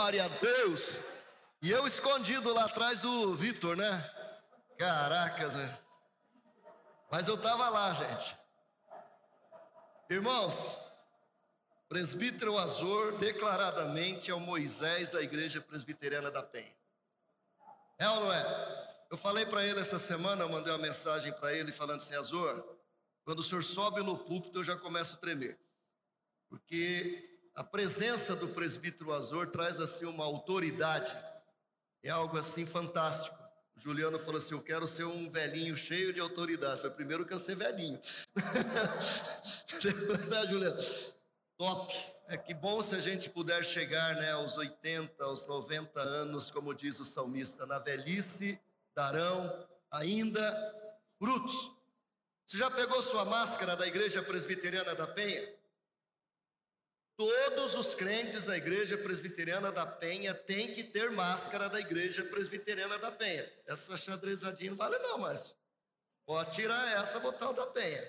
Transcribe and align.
glória 0.00 0.24
a 0.24 0.28
Deus. 0.28 0.98
E 1.60 1.70
eu 1.70 1.86
escondido 1.86 2.54
lá 2.54 2.64
atrás 2.64 3.00
do 3.00 3.34
Vitor, 3.34 3.76
né? 3.76 4.10
Caracas, 4.78 5.52
né? 5.52 5.78
Mas 7.10 7.28
eu 7.28 7.34
estava 7.34 7.68
lá, 7.68 7.92
gente. 7.92 8.38
Irmãos, 10.08 10.74
presbítero 11.86 12.56
Azor 12.56 13.18
declaradamente 13.18 14.30
é 14.30 14.34
o 14.34 14.40
Moisés 14.40 15.10
da 15.10 15.20
igreja 15.20 15.60
presbiteriana 15.60 16.30
da 16.30 16.42
Penha. 16.42 16.74
É 17.98 18.08
ou 18.08 18.20
não 18.20 18.32
é? 18.32 19.04
Eu 19.10 19.18
falei 19.18 19.44
para 19.44 19.62
ele 19.66 19.80
essa 19.80 19.98
semana, 19.98 20.44
eu 20.44 20.48
mandei 20.48 20.72
uma 20.72 20.78
mensagem 20.78 21.30
para 21.34 21.52
ele 21.52 21.72
falando 21.72 21.98
assim: 21.98 22.14
Azor, 22.14 22.64
quando 23.22 23.40
o 23.40 23.44
senhor 23.44 23.62
sobe 23.62 24.02
no 24.02 24.16
púlpito 24.16 24.60
eu 24.60 24.64
já 24.64 24.78
começo 24.78 25.16
a 25.16 25.18
tremer. 25.18 25.60
Porque 26.48 27.29
a 27.54 27.64
presença 27.64 28.34
do 28.36 28.48
presbítero 28.48 29.12
Azor 29.12 29.48
traz 29.48 29.80
assim 29.80 30.04
uma 30.04 30.24
autoridade, 30.24 31.14
é 32.02 32.10
algo 32.10 32.38
assim 32.38 32.64
fantástico. 32.64 33.36
O 33.76 33.80
Juliano 33.80 34.18
falou 34.18 34.38
assim: 34.38 34.54
Eu 34.54 34.62
quero 34.62 34.86
ser 34.86 35.04
um 35.04 35.30
velhinho 35.30 35.76
cheio 35.76 36.12
de 36.12 36.20
autoridade. 36.20 36.80
Foi 36.80 36.90
primeiro 36.90 37.24
que 37.24 37.32
eu 37.32 37.38
ser 37.38 37.56
velhinho. 37.56 38.00
né, 40.28 40.46
Juliano? 40.48 40.82
Top. 41.56 41.94
É 42.28 42.36
que 42.36 42.54
bom 42.54 42.80
se 42.80 42.94
a 42.94 43.00
gente 43.00 43.28
puder 43.28 43.64
chegar 43.64 44.14
né, 44.14 44.30
aos 44.32 44.56
80, 44.56 45.24
aos 45.24 45.46
90 45.48 46.00
anos, 46.00 46.48
como 46.48 46.72
diz 46.72 47.00
o 47.00 47.04
salmista, 47.04 47.66
na 47.66 47.80
velhice 47.80 48.60
darão 48.94 49.66
ainda 49.90 50.76
frutos. 51.18 51.72
Você 52.46 52.56
já 52.56 52.70
pegou 52.70 53.02
sua 53.02 53.24
máscara 53.24 53.74
da 53.74 53.86
igreja 53.86 54.22
presbiteriana 54.22 54.94
da 54.94 55.06
Penha? 55.06 55.59
Todos 57.20 57.74
os 57.74 57.94
crentes 57.94 58.44
da 58.44 58.56
igreja 58.56 58.96
presbiteriana 58.96 59.70
da 59.70 59.86
Penha 59.86 60.34
têm 60.34 60.72
que 60.72 60.82
ter 60.82 61.10
máscara 61.10 61.68
da 61.68 61.78
igreja 61.78 62.24
presbiteriana 62.24 62.98
da 62.98 63.12
Penha. 63.12 63.46
Essa 63.66 63.94
xadrezadinha 63.94 64.70
não 64.70 64.78
vale 64.78 64.98
não, 65.00 65.18
mas 65.18 65.54
pode 66.24 66.56
tirar 66.56 66.96
essa, 66.96 67.20
botar 67.20 67.50
o 67.50 67.52
da 67.52 67.66
Penha. 67.66 68.02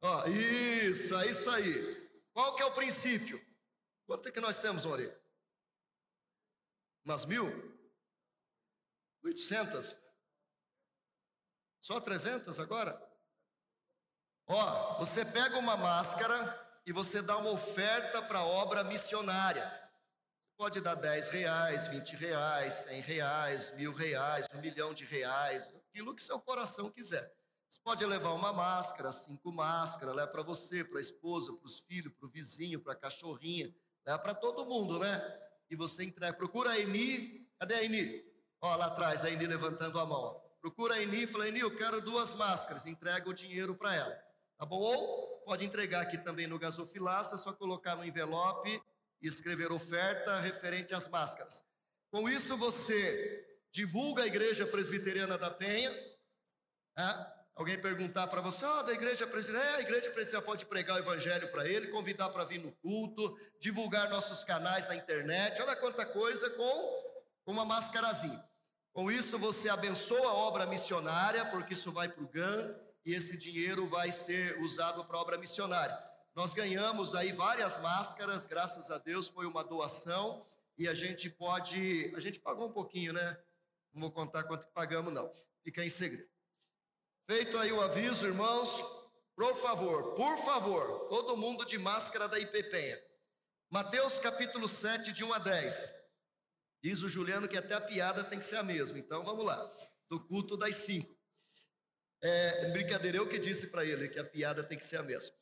Ó, 0.00 0.26
isso, 0.26 1.14
é 1.16 1.26
isso 1.26 1.50
aí. 1.50 2.10
Qual 2.32 2.56
que 2.56 2.62
é 2.62 2.64
o 2.64 2.72
princípio? 2.72 3.38
Quanto 4.06 4.26
é 4.26 4.32
que 4.32 4.40
nós 4.40 4.58
temos, 4.58 4.86
Mori? 4.86 5.14
Umas 7.04 7.26
mil? 7.26 7.44
Oitocentas? 9.22 9.94
Só 11.78 12.00
trezentas 12.00 12.58
agora? 12.58 12.98
Ó, 14.46 14.98
você 14.98 15.26
pega 15.26 15.58
uma 15.58 15.76
máscara 15.76 16.69
e 16.86 16.92
você 16.92 17.22
dá 17.22 17.36
uma 17.36 17.50
oferta 17.50 18.22
para 18.22 18.40
a 18.40 18.46
obra 18.46 18.84
missionária. 18.84 19.64
Você 19.64 20.56
pode 20.56 20.80
dar 20.80 20.94
10 20.94 21.28
reais, 21.28 21.88
20 21.88 22.16
reais, 22.16 22.74
100 22.74 23.00
reais, 23.00 23.76
mil 23.76 23.92
reais, 23.92 24.46
um 24.54 24.60
milhão 24.60 24.92
de 24.92 25.04
reais, 25.04 25.70
aquilo 25.88 26.14
que 26.14 26.22
seu 26.22 26.38
coração 26.40 26.90
quiser. 26.90 27.32
Você 27.70 27.78
pode 27.84 28.04
levar 28.04 28.32
uma 28.32 28.52
máscara, 28.52 29.12
cinco 29.12 29.52
máscaras, 29.52 30.14
leva 30.14 30.28
para 30.28 30.42
você, 30.42 30.82
para 30.84 30.98
a 30.98 31.00
esposa, 31.00 31.52
para 31.52 31.66
os 31.66 31.78
filhos, 31.78 32.12
para 32.12 32.26
o 32.26 32.28
vizinho, 32.28 32.80
para 32.80 32.94
a 32.94 32.96
cachorrinha, 32.96 33.72
leva 34.04 34.18
para 34.18 34.34
todo 34.34 34.64
mundo, 34.64 34.98
né? 34.98 35.40
E 35.70 35.76
você 35.76 36.02
entrega. 36.02 36.36
Procura 36.36 36.70
a 36.70 36.80
Eni, 36.80 37.48
cadê 37.60 37.74
a 37.74 37.84
Eni? 37.84 38.24
Ó, 38.60 38.74
lá 38.74 38.86
atrás, 38.86 39.24
a 39.24 39.30
Eni 39.30 39.46
levantando 39.46 40.00
a 40.00 40.04
mão. 40.04 40.42
Procura 40.60 40.94
a 40.94 41.02
Eni 41.02 41.22
e 41.22 41.26
fala, 41.28 41.48
Eni, 41.48 41.60
eu 41.60 41.74
quero 41.76 42.00
duas 42.00 42.34
máscaras, 42.34 42.86
entrega 42.86 43.30
o 43.30 43.32
dinheiro 43.32 43.76
para 43.76 43.94
ela. 43.94 44.20
Tá 44.58 44.66
bom? 44.66 44.80
Ou 44.80 45.39
pode 45.50 45.64
entregar 45.64 46.02
aqui 46.02 46.16
também 46.16 46.46
no 46.46 46.60
gasofilaça, 46.60 47.34
é 47.34 47.38
só 47.38 47.52
colocar 47.52 47.96
no 47.96 48.04
envelope 48.04 48.80
e 49.20 49.26
escrever 49.26 49.72
oferta 49.72 50.38
referente 50.38 50.94
às 50.94 51.08
máscaras. 51.08 51.64
Com 52.08 52.28
isso 52.28 52.56
você 52.56 53.58
divulga 53.72 54.22
a 54.22 54.28
igreja 54.28 54.64
presbiteriana 54.64 55.36
da 55.36 55.50
Penha. 55.50 55.90
Né? 56.96 57.32
Alguém 57.56 57.76
perguntar 57.80 58.28
para 58.28 58.40
você, 58.40 58.64
ah, 58.64 58.82
da 58.82 58.92
igreja 58.92 59.26
presbiteriana, 59.26 59.72
é, 59.72 59.74
a 59.78 59.80
igreja 59.80 60.08
presbiteriana 60.10 60.46
pode 60.46 60.64
pregar 60.66 60.98
o 60.98 61.00
evangelho 61.00 61.50
para 61.50 61.66
ele, 61.66 61.88
convidar 61.88 62.28
para 62.28 62.44
vir 62.44 62.62
no 62.62 62.70
culto, 62.70 63.36
divulgar 63.58 64.08
nossos 64.08 64.44
canais 64.44 64.86
na 64.86 64.94
internet, 64.94 65.60
olha 65.60 65.74
quanta 65.74 66.06
coisa 66.06 66.48
com, 66.50 67.02
com 67.44 67.50
uma 67.50 67.64
mascarazinha. 67.64 68.40
Com 68.92 69.10
isso 69.10 69.36
você 69.36 69.68
abençoa 69.68 70.28
a 70.28 70.34
obra 70.34 70.64
missionária, 70.66 71.44
porque 71.46 71.72
isso 71.72 71.90
vai 71.90 72.08
para 72.08 72.22
o 72.22 72.28
GAN, 72.28 72.72
e 73.04 73.14
esse 73.14 73.36
dinheiro 73.36 73.86
vai 73.86 74.12
ser 74.12 74.60
usado 74.60 75.04
para 75.04 75.18
obra 75.18 75.38
missionária. 75.38 75.98
Nós 76.34 76.52
ganhamos 76.54 77.14
aí 77.14 77.32
várias 77.32 77.80
máscaras, 77.80 78.46
graças 78.46 78.90
a 78.90 78.98
Deus, 78.98 79.28
foi 79.28 79.46
uma 79.46 79.64
doação 79.64 80.46
e 80.78 80.88
a 80.88 80.94
gente 80.94 81.28
pode, 81.28 82.12
a 82.14 82.20
gente 82.20 82.38
pagou 82.38 82.68
um 82.68 82.72
pouquinho, 82.72 83.12
né? 83.12 83.42
Não 83.92 84.02
vou 84.02 84.12
contar 84.12 84.44
quanto 84.44 84.66
pagamos 84.68 85.12
não. 85.12 85.30
Fica 85.62 85.84
em 85.84 85.90
segredo. 85.90 86.28
Feito 87.26 87.58
aí 87.58 87.72
o 87.72 87.80
aviso, 87.80 88.26
irmãos, 88.26 88.70
por 89.36 89.56
favor, 89.56 90.14
por 90.14 90.38
favor, 90.38 91.08
todo 91.08 91.36
mundo 91.36 91.64
de 91.64 91.78
máscara 91.78 92.28
da 92.28 92.38
IPPenha. 92.38 92.98
Mateus 93.70 94.18
capítulo 94.18 94.68
7, 94.68 95.12
de 95.12 95.22
1 95.22 95.34
a 95.34 95.38
10. 95.38 95.90
Diz 96.82 97.02
o 97.02 97.08
Juliano 97.08 97.46
que 97.46 97.56
até 97.56 97.74
a 97.74 97.80
piada 97.80 98.24
tem 98.24 98.38
que 98.38 98.46
ser 98.46 98.56
a 98.56 98.62
mesma. 98.62 98.98
Então 98.98 99.22
vamos 99.22 99.44
lá. 99.44 99.70
Do 100.08 100.18
culto 100.18 100.56
das 100.56 100.76
5. 100.76 101.19
É, 102.22 102.66
brincadeira, 102.70 103.16
eu 103.16 103.26
que 103.26 103.38
disse 103.38 103.68
para 103.68 103.84
ele 103.84 104.08
que 104.08 104.18
a 104.18 104.24
piada 104.24 104.62
tem 104.62 104.76
que 104.76 104.84
ser 104.84 104.98
a 104.98 105.02
mesma. 105.02 105.32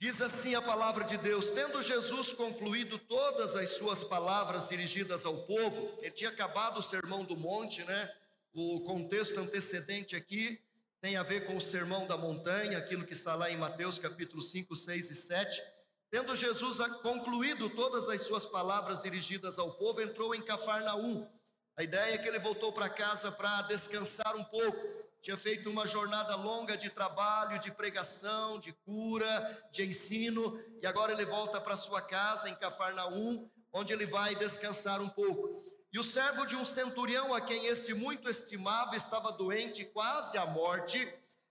Diz 0.00 0.20
assim 0.20 0.56
a 0.56 0.60
palavra 0.60 1.04
de 1.04 1.16
Deus: 1.16 1.52
Tendo 1.52 1.80
Jesus 1.80 2.32
concluído 2.32 2.98
todas 2.98 3.54
as 3.54 3.70
suas 3.70 4.02
palavras 4.02 4.68
dirigidas 4.68 5.24
ao 5.24 5.44
povo, 5.44 5.96
ele 6.00 6.10
tinha 6.10 6.30
acabado 6.30 6.78
o 6.78 6.82
sermão 6.82 7.22
do 7.22 7.36
monte, 7.36 7.84
né? 7.84 8.12
O 8.52 8.80
contexto 8.80 9.38
antecedente 9.38 10.16
aqui 10.16 10.60
tem 11.00 11.16
a 11.16 11.22
ver 11.22 11.46
com 11.46 11.56
o 11.56 11.60
sermão 11.60 12.04
da 12.08 12.16
montanha, 12.16 12.78
aquilo 12.78 13.06
que 13.06 13.12
está 13.12 13.36
lá 13.36 13.48
em 13.48 13.56
Mateus 13.56 13.96
capítulo 13.96 14.42
5, 14.42 14.74
6 14.74 15.10
e 15.10 15.14
7. 15.14 15.62
Tendo 16.10 16.34
Jesus 16.34 16.78
concluído 17.02 17.70
todas 17.70 18.08
as 18.08 18.22
suas 18.22 18.44
palavras 18.44 19.02
dirigidas 19.02 19.56
ao 19.56 19.72
povo, 19.74 20.02
entrou 20.02 20.34
em 20.34 20.42
Cafarnaum. 20.42 21.28
A 21.76 21.82
ideia 21.84 22.14
é 22.14 22.18
que 22.18 22.28
ele 22.28 22.40
voltou 22.40 22.72
para 22.72 22.88
casa 22.88 23.30
para 23.30 23.62
descansar 23.62 24.36
um 24.36 24.44
pouco 24.44 25.01
tinha 25.22 25.36
feito 25.36 25.70
uma 25.70 25.86
jornada 25.86 26.34
longa 26.34 26.76
de 26.76 26.90
trabalho, 26.90 27.60
de 27.60 27.70
pregação, 27.70 28.58
de 28.58 28.72
cura, 28.72 29.68
de 29.70 29.84
ensino, 29.84 30.60
e 30.82 30.86
agora 30.86 31.12
ele 31.12 31.24
volta 31.24 31.60
para 31.60 31.76
sua 31.76 32.02
casa 32.02 32.50
em 32.50 32.54
Cafarnaum, 32.56 33.48
onde 33.72 33.92
ele 33.92 34.04
vai 34.04 34.34
descansar 34.34 35.00
um 35.00 35.08
pouco. 35.08 35.62
E 35.92 35.98
o 35.98 36.02
servo 36.02 36.44
de 36.44 36.56
um 36.56 36.64
centurião, 36.64 37.32
a 37.32 37.40
quem 37.40 37.66
este 37.66 37.94
muito 37.94 38.28
estimava, 38.28 38.96
estava 38.96 39.30
doente, 39.30 39.84
quase 39.84 40.36
à 40.36 40.44
morte. 40.44 40.98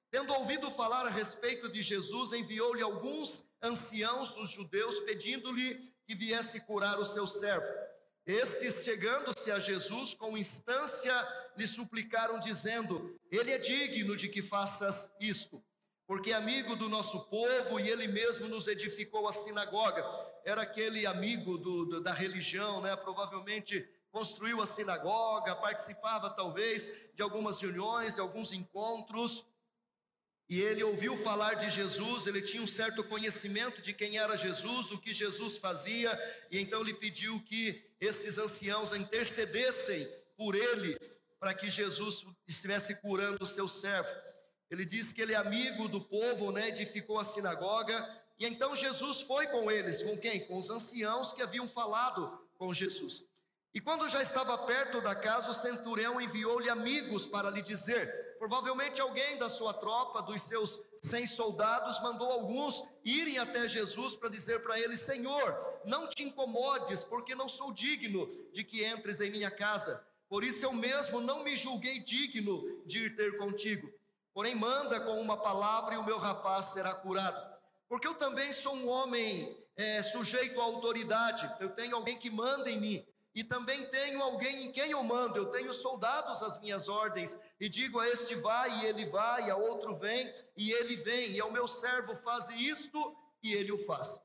Tendo 0.10 0.34
ouvido 0.34 0.70
falar 0.70 1.08
a 1.08 1.10
respeito 1.10 1.70
de 1.70 1.82
Jesus, 1.82 2.34
enviou-lhe 2.34 2.82
alguns 2.82 3.46
anciãos 3.64 4.34
dos 4.34 4.50
judeus, 4.50 5.00
pedindo-lhe 5.00 5.80
que 6.06 6.14
viesse 6.14 6.60
curar 6.60 7.00
o 7.00 7.06
seu 7.06 7.26
servo. 7.26 7.72
Estes, 8.32 8.86
chegando-se 8.86 9.52
a 9.52 9.60
Jesus, 9.60 10.14
com 10.14 10.38
instância, 10.38 11.14
lhe 11.58 11.68
suplicaram, 11.68 12.40
dizendo: 12.40 13.20
Ele 13.30 13.52
é 13.52 13.58
digno 13.58 14.16
de 14.16 14.30
que 14.30 14.42
faças 14.42 15.12
isto, 15.20 15.62
porque 16.08 16.32
é 16.32 16.36
amigo 16.36 16.78
do 16.78 16.88
nosso 16.88 17.20
povo 17.26 17.78
e 17.78 17.90
ele 17.90 18.08
mesmo 18.08 18.48
nos 18.48 18.68
edificou 18.68 19.28
a 19.28 19.34
sinagoga. 19.34 20.06
Era 20.46 20.62
aquele 20.62 21.06
amigo 21.06 21.58
do, 21.58 21.86
do, 21.86 22.02
da 22.02 22.14
religião, 22.14 22.80
né? 22.80 22.96
Provavelmente 22.96 23.86
construiu 24.10 24.62
a 24.62 24.66
sinagoga, 24.66 25.54
participava 25.56 26.30
talvez 26.30 27.12
de 27.14 27.22
algumas 27.22 27.60
reuniões, 27.60 28.16
de 28.16 28.22
alguns 28.22 28.54
encontros. 28.54 29.46
E 30.52 30.60
ele 30.60 30.84
ouviu 30.84 31.16
falar 31.16 31.54
de 31.54 31.70
Jesus, 31.70 32.28
ele 32.28 32.42
tinha 32.42 32.62
um 32.62 32.68
certo 32.68 33.02
conhecimento 33.06 33.82
de 33.82 33.94
quem 33.94 34.18
era 34.18 34.36
Jesus, 34.36 34.88
do 34.88 35.00
que 35.00 35.14
Jesus 35.14 35.56
fazia, 35.56 36.12
e 36.52 36.60
então 36.60 36.84
lhe 36.84 36.94
pediu 36.94 37.40
que 37.40 37.82
esses 38.02 38.38
anciãos 38.38 38.92
intercedessem 38.92 40.06
por 40.36 40.54
ele, 40.54 41.00
para 41.40 41.54
que 41.54 41.70
Jesus 41.70 42.26
estivesse 42.46 42.94
curando 42.96 43.42
o 43.42 43.48
seu 43.48 43.66
servo. 43.66 44.14
Ele 44.70 44.84
disse 44.84 45.14
que 45.14 45.22
ele 45.22 45.32
é 45.32 45.38
amigo 45.38 45.88
do 45.88 46.02
povo, 46.02 46.52
né, 46.52 46.68
edificou 46.68 47.18
a 47.18 47.24
sinagoga, 47.24 48.06
e 48.38 48.46
então 48.46 48.76
Jesus 48.76 49.22
foi 49.22 49.48
com 49.48 49.72
eles, 49.72 50.04
com 50.04 50.18
quem? 50.18 50.42
Com 50.42 50.60
os 50.60 50.70
anciãos 50.70 51.32
que 51.32 51.42
haviam 51.42 51.66
falado 51.66 52.30
com 52.58 52.74
Jesus. 52.74 53.24
E 53.74 53.80
quando 53.80 54.10
já 54.10 54.22
estava 54.22 54.58
perto 54.58 55.00
da 55.00 55.16
casa, 55.16 55.52
o 55.52 55.54
centurião 55.54 56.20
enviou-lhe 56.20 56.70
amigos 56.70 57.26
para 57.26 57.50
lhe 57.50 57.62
dizer: 57.62 58.36
provavelmente 58.38 59.00
alguém 59.00 59.38
da 59.38 59.50
sua 59.50 59.74
tropa, 59.74 60.22
dos 60.22 60.42
seus 60.42 60.82
cem 61.02 61.26
soldados, 61.26 62.02
mandou 62.02 62.30
alguns 62.30 62.84
irem 63.06 63.38
até 63.38 63.68
Jesus 63.70 64.16
para 64.18 64.30
dizer 64.30 64.62
para 64.62 64.78
ele: 64.78 64.98
Senhor, 64.98 65.58
não 65.86 66.08
te 66.08 66.22
incomodes, 66.22 67.04
porque 67.04 67.34
não 67.34 67.48
sou 67.48 67.72
digno 67.72 68.28
de 68.52 68.64
que 68.64 68.86
entres 68.86 69.22
em 69.22 69.32
minha 69.32 69.50
casa. 69.50 70.06
Por 70.28 70.44
isso 70.44 70.66
eu 70.66 70.74
mesmo 70.74 71.22
não 71.22 71.44
me 71.44 71.56
julguei 71.56 72.00
digno 72.00 72.82
de 72.86 73.06
ir 73.06 73.16
ter 73.16 73.38
contigo. 73.38 73.90
Porém, 74.34 74.56
manda 74.56 75.00
com 75.00 75.20
uma 75.22 75.38
palavra 75.38 75.96
e 75.96 75.98
o 75.98 76.06
meu 76.06 76.18
rapaz 76.18 76.68
será 76.68 76.94
curado. 76.94 77.52
Porque 77.88 78.08
eu 78.08 78.16
também 78.16 78.52
sou 78.54 78.74
um 78.74 78.90
homem 78.90 79.58
é, 79.76 80.02
sujeito 80.04 80.60
à 80.60 80.64
autoridade, 80.64 81.50
eu 81.60 81.70
tenho 81.70 81.96
alguém 81.96 82.18
que 82.18 82.30
manda 82.30 82.70
em 82.70 82.80
mim. 82.80 83.06
E 83.34 83.44
também 83.44 83.86
tenho 83.86 84.22
alguém 84.22 84.66
em 84.66 84.72
quem 84.72 84.92
eu 84.92 85.04
mando, 85.04 85.38
eu 85.38 85.46
tenho 85.52 85.74
soldados 85.74 86.42
às 86.42 86.60
minhas 86.62 86.90
ordens, 86.90 87.38
e 87.60 87.70
digo 87.70 88.00
a 88.00 88.08
este 88.08 88.36
vai, 88.36 88.70
e 88.80 88.86
ele 88.86 89.06
vai, 89.06 89.48
e 89.48 89.52
a 89.52 89.56
outro 89.56 89.96
vem, 89.96 90.34
e 90.58 90.72
ele 90.72 90.98
vem, 90.98 91.32
e 91.32 91.40
ao 91.40 91.52
meu 91.52 91.68
servo 91.68 92.16
faz 92.16 92.50
isto, 92.50 93.16
e 93.42 93.54
ele 93.54 93.72
o 93.72 93.78
faz. 93.78 94.20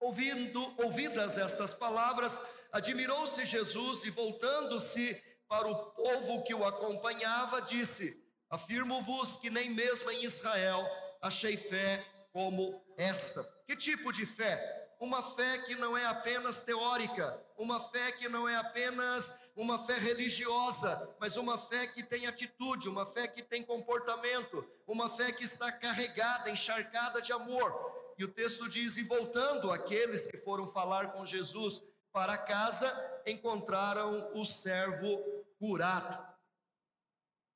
Ouvindo, 0.00 0.60
ouvidas 0.82 1.36
estas 1.36 1.74
palavras, 1.74 2.38
admirou-se 2.72 3.44
Jesus 3.44 4.04
e 4.04 4.10
voltando-se 4.10 5.14
para 5.46 5.68
o 5.68 5.92
povo 5.92 6.42
que 6.42 6.54
o 6.54 6.64
acompanhava, 6.64 7.60
disse: 7.60 8.20
Afirmo-vos 8.48 9.36
que 9.36 9.50
nem 9.50 9.70
mesmo 9.70 10.10
em 10.10 10.24
Israel 10.24 10.84
achei 11.20 11.56
fé 11.56 12.04
como 12.32 12.82
esta. 12.96 13.44
Que 13.66 13.76
tipo 13.76 14.12
de 14.12 14.26
fé? 14.26 14.81
Uma 15.02 15.20
fé 15.20 15.58
que 15.58 15.74
não 15.74 15.98
é 15.98 16.06
apenas 16.06 16.60
teórica, 16.60 17.36
uma 17.58 17.80
fé 17.80 18.12
que 18.12 18.28
não 18.28 18.48
é 18.48 18.54
apenas 18.54 19.34
uma 19.56 19.76
fé 19.76 19.98
religiosa, 19.98 21.12
mas 21.18 21.36
uma 21.36 21.58
fé 21.58 21.88
que 21.88 22.04
tem 22.04 22.28
atitude, 22.28 22.88
uma 22.88 23.04
fé 23.04 23.26
que 23.26 23.42
tem 23.42 23.64
comportamento, 23.64 24.64
uma 24.86 25.10
fé 25.10 25.32
que 25.32 25.42
está 25.42 25.72
carregada, 25.72 26.48
encharcada 26.48 27.20
de 27.20 27.32
amor. 27.32 28.14
E 28.16 28.24
o 28.24 28.28
texto 28.28 28.68
diz: 28.68 28.96
E 28.96 29.02
voltando 29.02 29.72
aqueles 29.72 30.28
que 30.28 30.36
foram 30.36 30.68
falar 30.68 31.12
com 31.12 31.26
Jesus 31.26 31.82
para 32.12 32.38
casa, 32.38 32.88
encontraram 33.26 34.30
o 34.34 34.44
servo 34.44 35.18
curado. 35.58 36.32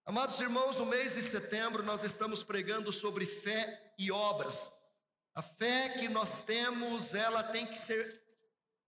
Amados 0.05 0.41
irmãos, 0.41 0.77
no 0.77 0.87
mês 0.87 1.15
de 1.15 1.23
setembro 1.23 1.85
nós 1.85 2.03
estamos 2.03 2.43
pregando 2.43 2.93
sobre 2.93 3.25
fé 3.25 3.95
e 3.97 4.11
obras. 4.11 4.73
A 5.37 5.43
fé 5.43 5.91
que 5.91 6.09
nós 6.09 6.43
temos, 6.43 7.15
ela 7.15 7.43
tem 7.43 7.67
que 7.67 7.77
ser 7.77 8.25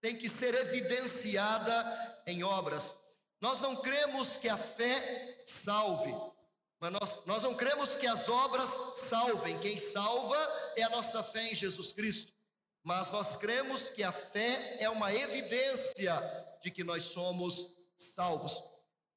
tem 0.01 0.17
que 0.17 0.29
ser 0.29 0.55
evidenciada 0.55 2.23
em 2.27 2.43
obras. 2.43 2.97
Nós 3.41 3.61
não 3.61 3.77
cremos 3.77 4.37
que 4.37 4.49
a 4.49 4.57
fé 4.57 5.43
salve, 5.45 6.15
mas 6.81 6.93
nós, 6.93 7.25
nós 7.27 7.43
não 7.43 7.55
cremos 7.55 7.97
que 7.97 8.07
as 8.07 8.29
obras 8.29 8.71
salvem. 8.97 9.59
Quem 9.59 9.77
salva 9.77 10.37
é 10.77 10.85
a 10.85 10.91
nossa 10.91 11.23
fé 11.23 11.51
em 11.51 11.55
Jesus 11.55 11.93
Cristo. 11.93 12.33
Mas 12.83 13.11
nós 13.11 13.37
cremos 13.37 13.91
que 13.91 14.03
a 14.03 14.13
fé 14.13 14.79
é 14.81 14.89
uma 14.89 15.13
evidência 15.13 16.23
de 16.63 16.71
que 16.71 16.83
nós 16.83 17.03
somos 17.03 17.75
salvos. 17.97 18.63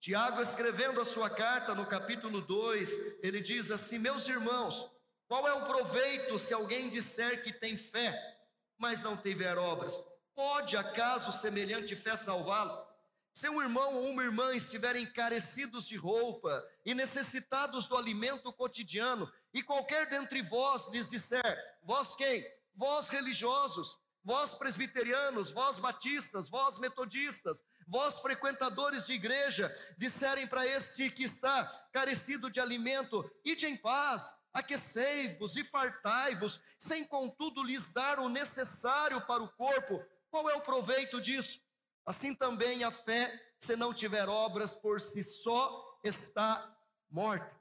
Tiago, 0.01 0.42
escrevendo 0.42 1.00
a 1.00 1.06
sua 1.06 1.30
carta 1.30 1.74
no 1.75 1.86
capítulo 1.86 2.42
2, 2.42 3.19
ele 3.24 3.39
diz 3.39 3.69
assim: 3.72 4.00
Meus 4.00 4.28
irmãos, 4.28 4.89
qual 5.31 5.48
é 5.48 5.54
o 5.54 5.63
proveito 5.63 6.38
se 6.38 6.54
alguém 6.54 6.89
disser 6.89 7.42
que 7.42 7.54
tem 7.54 7.78
fé, 7.78 8.38
mas 8.78 9.01
não 9.01 9.16
tiver 9.16 9.57
obras? 9.57 10.04
Pode 10.36 10.75
acaso 10.75 11.31
semelhante 11.31 11.95
fé 11.95 12.18
salvá-lo? 12.18 12.86
Se 13.31 13.48
um 13.48 13.62
irmão 13.62 13.95
ou 13.95 14.10
uma 14.10 14.25
irmã 14.25 14.54
estiverem 14.54 15.06
carecidos 15.06 15.88
de 15.88 15.95
roupa 15.95 16.62
e 16.86 16.94
necessitados 16.94 17.88
do 17.88 17.95
alimento 17.95 18.51
cotidiano, 18.51 19.31
e 19.54 19.63
qualquer 19.63 20.06
dentre 20.07 20.42
vós 20.42 20.89
lhes 20.89 21.10
disser: 21.10 21.57
Vós 21.81 22.13
quem? 22.13 22.45
Vós 22.75 23.07
religiosos, 23.07 23.98
vós 24.25 24.54
presbiterianos, 24.54 25.50
vós 25.50 25.78
batistas, 25.78 26.50
vós 26.50 26.78
metodistas, 26.78 27.63
vós 27.88 28.19
frequentadores 28.19 29.06
de 29.06 29.13
igreja, 29.13 29.74
disserem 29.98 30.45
para 30.45 30.68
este 30.68 31.10
que 31.10 31.24
está 31.24 31.63
carecido 31.94 32.51
de 32.51 32.60
alimento: 32.60 33.24
Ide 33.45 33.66
em 33.66 33.78
paz, 33.78 34.40
aquecei-vos 34.53 35.56
e 35.56 35.63
fartai-vos, 35.63 36.59
sem 36.80 37.06
contudo 37.06 37.63
lhes 37.63 37.92
dar 37.92 38.19
o 38.19 38.30
necessário 38.30 39.25
para 39.25 39.42
o 39.42 39.50
corpo, 39.50 40.03
qual 40.30 40.50
é 40.50 40.56
o 40.56 40.62
proveito 40.62 41.19
disso? 41.19 41.62
Assim 42.06 42.33
também 42.33 42.83
a 42.83 42.92
fé, 42.92 43.53
se 43.59 43.75
não 43.75 43.94
tiver 43.94 44.27
obras 44.27 44.74
por 44.74 45.00
si 45.00 45.24
só, 45.24 46.00
está 46.03 46.75
morta. 47.09 47.59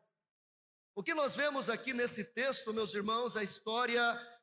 O 0.94 1.02
que 1.02 1.14
nós 1.14 1.34
vemos 1.34 1.68
aqui 1.68 1.92
nesse 1.92 2.24
texto, 2.24 2.72
meus 2.72 2.94
irmãos, 2.94 3.36
é 3.36 3.40
a 3.40 3.44
história 3.44 4.02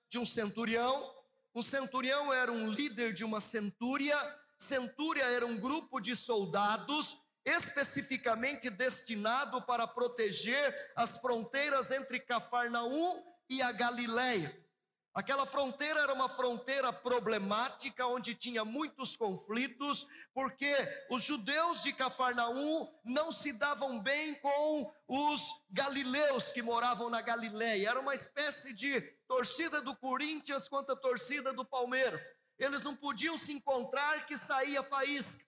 de 0.10 0.18
um 0.18 0.26
centurião. 0.26 1.16
O 1.54 1.64
centurião 1.64 2.34
era 2.34 2.52
um 2.52 2.70
líder 2.70 3.14
de 3.14 3.24
uma 3.24 3.42
centúria, 3.42 4.18
centúria 4.58 5.24
era 5.24 5.46
um 5.46 5.58
grupo 5.58 6.00
de 6.00 6.16
soldados 6.16 7.18
especificamente 7.48 8.70
destinado 8.70 9.62
para 9.62 9.88
proteger 9.88 10.76
as 10.96 11.18
fronteiras 11.18 11.92
entre 11.92 12.20
Cafarnaum 12.20 13.24
e 13.50 13.62
a 13.62 13.72
Galileia. 13.72 14.68
Aquela 15.14 15.48
fronteira 15.48 16.02
era 16.02 16.14
uma 16.14 16.30
fronteira 16.30 16.94
problemática, 16.94 18.06
onde 18.06 18.36
tinha 18.36 18.64
muitos 18.64 19.16
conflitos, 19.16 20.06
porque 20.32 20.72
os 21.10 21.24
judeus 21.24 21.82
de 21.82 21.92
Cafarnaum 21.94 22.88
não 23.04 23.32
se 23.32 23.52
davam 23.54 24.00
bem 24.02 24.36
com 24.36 24.94
os 25.08 25.42
galileus 25.72 26.52
que 26.52 26.62
moravam 26.62 27.10
na 27.10 27.22
Galileia. 27.22 27.90
Era 27.90 28.00
uma 28.00 28.14
espécie 28.14 28.74
de 28.74 29.02
torcida 29.28 29.82
do 29.82 29.96
Corinthians 29.96 30.68
contra 30.68 30.94
a 30.94 31.00
torcida 31.00 31.52
do 31.52 31.66
Palmeiras. 31.66 32.30
Eles 32.60 32.84
não 32.84 32.96
podiam 32.96 33.38
se 33.40 33.54
encontrar 33.54 34.26
que 34.26 34.38
saía 34.38 34.84
faísca. 34.84 35.47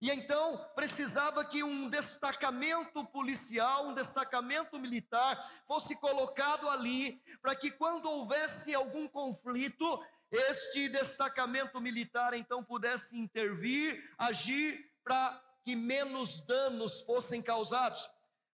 E 0.00 0.10
então 0.10 0.58
precisava 0.74 1.44
que 1.44 1.62
um 1.62 1.88
destacamento 1.88 3.04
policial, 3.06 3.88
um 3.88 3.94
destacamento 3.94 4.78
militar 4.78 5.42
fosse 5.66 5.96
colocado 5.96 6.68
ali, 6.68 7.22
para 7.40 7.54
que 7.54 7.70
quando 7.70 8.06
houvesse 8.06 8.74
algum 8.74 9.08
conflito, 9.08 10.04
este 10.30 10.88
destacamento 10.90 11.80
militar 11.80 12.34
então 12.34 12.62
pudesse 12.62 13.16
intervir, 13.16 14.02
agir 14.18 14.84
para 15.02 15.42
que 15.64 15.74
menos 15.74 16.44
danos 16.44 17.00
fossem 17.00 17.40
causados. 17.40 18.08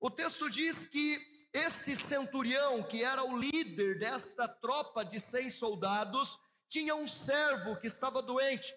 O 0.00 0.10
texto 0.10 0.50
diz 0.50 0.86
que 0.86 1.48
este 1.52 1.96
centurião, 1.96 2.82
que 2.82 3.02
era 3.02 3.22
o 3.24 3.38
líder 3.38 3.98
desta 3.98 4.46
tropa 4.46 5.04
de 5.04 5.18
100 5.18 5.50
soldados, 5.50 6.38
tinha 6.68 6.94
um 6.94 7.06
servo 7.06 7.76
que 7.76 7.86
estava 7.86 8.20
doente. 8.20 8.74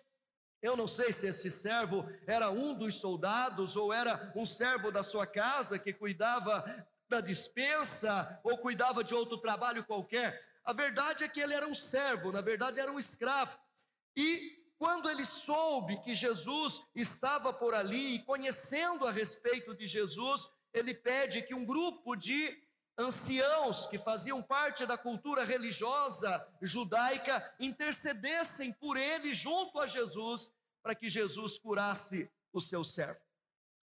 Eu 0.61 0.77
não 0.77 0.87
sei 0.87 1.11
se 1.11 1.27
esse 1.27 1.49
servo 1.49 2.07
era 2.27 2.51
um 2.51 2.75
dos 2.75 2.95
soldados 2.95 3.75
ou 3.75 3.91
era 3.91 4.31
um 4.35 4.45
servo 4.45 4.91
da 4.91 5.03
sua 5.03 5.25
casa 5.25 5.79
que 5.79 5.91
cuidava 5.91 6.63
da 7.09 7.19
dispensa 7.19 8.39
ou 8.43 8.57
cuidava 8.57 9.03
de 9.03 9.13
outro 9.13 9.37
trabalho 9.37 9.83
qualquer. 9.83 10.39
A 10.63 10.71
verdade 10.71 11.23
é 11.23 11.27
que 11.27 11.41
ele 11.41 11.53
era 11.53 11.67
um 11.67 11.75
servo, 11.75 12.31
na 12.31 12.41
verdade 12.41 12.79
era 12.79 12.91
um 12.91 12.99
escravo. 12.99 13.57
E 14.15 14.61
quando 14.77 15.09
ele 15.09 15.25
soube 15.25 15.99
que 16.03 16.15
Jesus 16.15 16.81
estava 16.95 17.51
por 17.51 17.73
ali 17.73 18.15
e 18.15 18.23
conhecendo 18.23 19.07
a 19.07 19.11
respeito 19.11 19.75
de 19.75 19.87
Jesus, 19.87 20.47
ele 20.73 20.93
pede 20.93 21.41
que 21.41 21.53
um 21.53 21.65
grupo 21.65 22.15
de 22.15 22.57
anciãos 22.97 23.87
que 23.87 23.97
faziam 23.97 24.41
parte 24.41 24.85
da 24.85 24.97
cultura 24.97 25.43
religiosa 25.43 26.47
judaica 26.61 27.53
intercedessem 27.59 28.71
por 28.73 28.97
ele 28.97 29.33
junto 29.33 29.79
a 29.79 29.87
Jesus, 29.87 30.51
para 30.81 30.95
que 30.95 31.09
Jesus 31.09 31.57
curasse 31.57 32.29
o 32.53 32.59
seu 32.59 32.83
servo. 32.83 33.21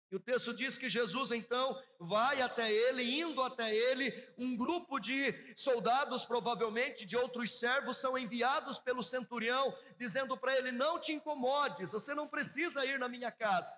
E 0.10 0.16
o 0.16 0.20
texto 0.22 0.54
diz 0.54 0.77
que 0.77 0.89
Jesus 0.89 1.32
então 1.32 1.77
vai 2.00 2.42
até 2.42 2.72
ele, 2.72 3.20
indo 3.20 3.42
até 3.44 3.75
ele, 3.75 4.13
um 4.38 4.56
grupo 4.56 5.00
de 5.00 5.34
soldados, 5.54 6.24
provavelmente 6.24 7.06
de 7.06 7.18
outros 7.18 7.60
servos, 7.60 7.98
são 7.98 8.18
enviados 8.18 8.80
pelo 8.80 9.04
centurião, 9.04 9.74
dizendo 9.98 10.38
para 10.38 10.56
ele: 10.58 10.72
Não 10.72 10.98
te 10.98 11.12
incomodes, 11.12 11.92
você 11.92 12.13
não 12.13 12.25
precisa 12.25 12.86
ir 12.86 12.98
na 12.98 13.10
minha 13.10 13.30
casa, 13.30 13.77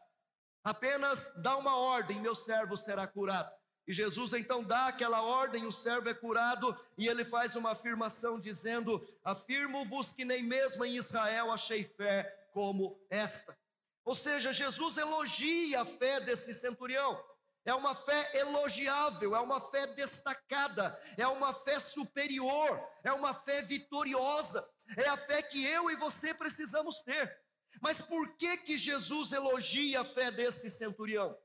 apenas 0.63 1.31
dá 1.38 1.57
uma 1.57 1.75
ordem, 1.75 2.19
meu 2.19 2.35
servo 2.35 2.77
será 2.77 3.07
curado. 3.07 3.51
E 3.88 3.93
Jesus 3.93 4.33
então 4.33 4.63
dá 4.63 4.85
aquela 4.85 5.23
ordem, 5.23 5.65
o 5.65 5.71
servo 5.71 6.09
é 6.09 6.13
curado, 6.13 6.77
e 6.95 7.07
ele 7.07 7.25
faz 7.25 7.55
uma 7.55 7.71
afirmação 7.71 8.39
dizendo: 8.39 9.01
Afirmo-vos 9.23 10.13
que 10.13 10.23
nem 10.23 10.43
mesmo 10.43 10.85
em 10.85 10.95
Israel 10.95 11.51
achei 11.51 11.83
fé 11.83 12.38
como 12.59 13.01
esta. 13.09 13.57
Ou 14.03 14.13
seja, 14.13 14.51
Jesus 14.51 14.97
elogia 14.97 15.81
a 15.81 15.85
fé 15.85 16.19
desse 16.19 16.53
centurião. 16.53 17.23
É 17.63 17.73
uma 17.73 17.95
fé 17.95 18.37
elogiável, 18.37 19.33
é 19.33 19.39
uma 19.39 19.61
fé 19.61 19.87
destacada, 19.87 20.99
é 21.15 21.25
uma 21.25 21.53
fé 21.53 21.79
superior, 21.79 22.85
é 23.01 23.13
uma 23.13 23.33
fé 23.33 23.61
vitoriosa, 23.61 24.69
é 24.97 25.07
a 25.07 25.15
fé 25.15 25.41
que 25.41 25.63
eu 25.63 25.89
e 25.89 25.95
você 25.95 26.33
precisamos 26.33 27.01
ter. 27.03 27.33
Mas 27.81 28.01
por 28.01 28.35
que 28.35 28.57
que 28.57 28.77
Jesus 28.77 29.31
elogia 29.31 30.01
a 30.01 30.03
fé 30.03 30.29
deste 30.29 30.69
centurião? 30.69 31.39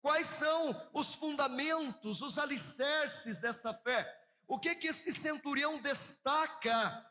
Quais 0.00 0.28
são 0.28 0.90
os 0.94 1.12
fundamentos, 1.12 2.22
os 2.22 2.38
alicerces 2.38 3.38
desta 3.38 3.74
fé? 3.74 4.10
O 4.48 4.58
que 4.58 4.74
que 4.76 4.86
esse 4.86 5.12
centurião 5.12 5.76
destaca? 5.82 7.06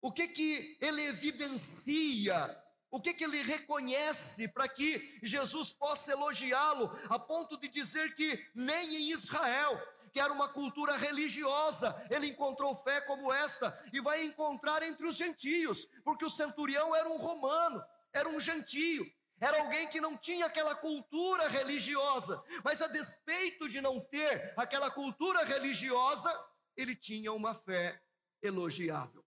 O 0.00 0.12
que 0.12 0.28
que 0.28 0.78
ele 0.80 1.02
evidencia? 1.06 2.63
O 2.94 3.00
que 3.00 3.12
que 3.12 3.24
ele 3.24 3.42
reconhece 3.42 4.46
para 4.46 4.68
que 4.68 5.18
Jesus 5.20 5.72
possa 5.72 6.12
elogiá-lo 6.12 6.96
a 7.10 7.18
ponto 7.18 7.58
de 7.58 7.66
dizer 7.66 8.14
que 8.14 8.48
nem 8.54 8.94
em 8.94 9.10
Israel, 9.10 9.82
que 10.12 10.20
era 10.20 10.32
uma 10.32 10.48
cultura 10.48 10.96
religiosa, 10.96 12.06
ele 12.08 12.28
encontrou 12.28 12.72
fé 12.76 13.00
como 13.00 13.32
esta 13.32 13.74
e 13.92 14.00
vai 14.00 14.22
encontrar 14.22 14.80
entre 14.84 15.08
os 15.08 15.16
gentios, 15.16 15.88
porque 16.04 16.24
o 16.24 16.30
centurião 16.30 16.94
era 16.94 17.08
um 17.08 17.16
romano, 17.16 17.84
era 18.12 18.28
um 18.28 18.38
gentio, 18.38 19.04
era 19.40 19.60
alguém 19.60 19.88
que 19.88 20.00
não 20.00 20.16
tinha 20.16 20.46
aquela 20.46 20.76
cultura 20.76 21.48
religiosa, 21.48 22.40
mas 22.62 22.80
a 22.80 22.86
despeito 22.86 23.68
de 23.68 23.80
não 23.80 23.98
ter 23.98 24.54
aquela 24.56 24.88
cultura 24.88 25.44
religiosa, 25.44 26.30
ele 26.76 26.94
tinha 26.94 27.32
uma 27.32 27.56
fé 27.56 28.00
elogiável. 28.40 29.24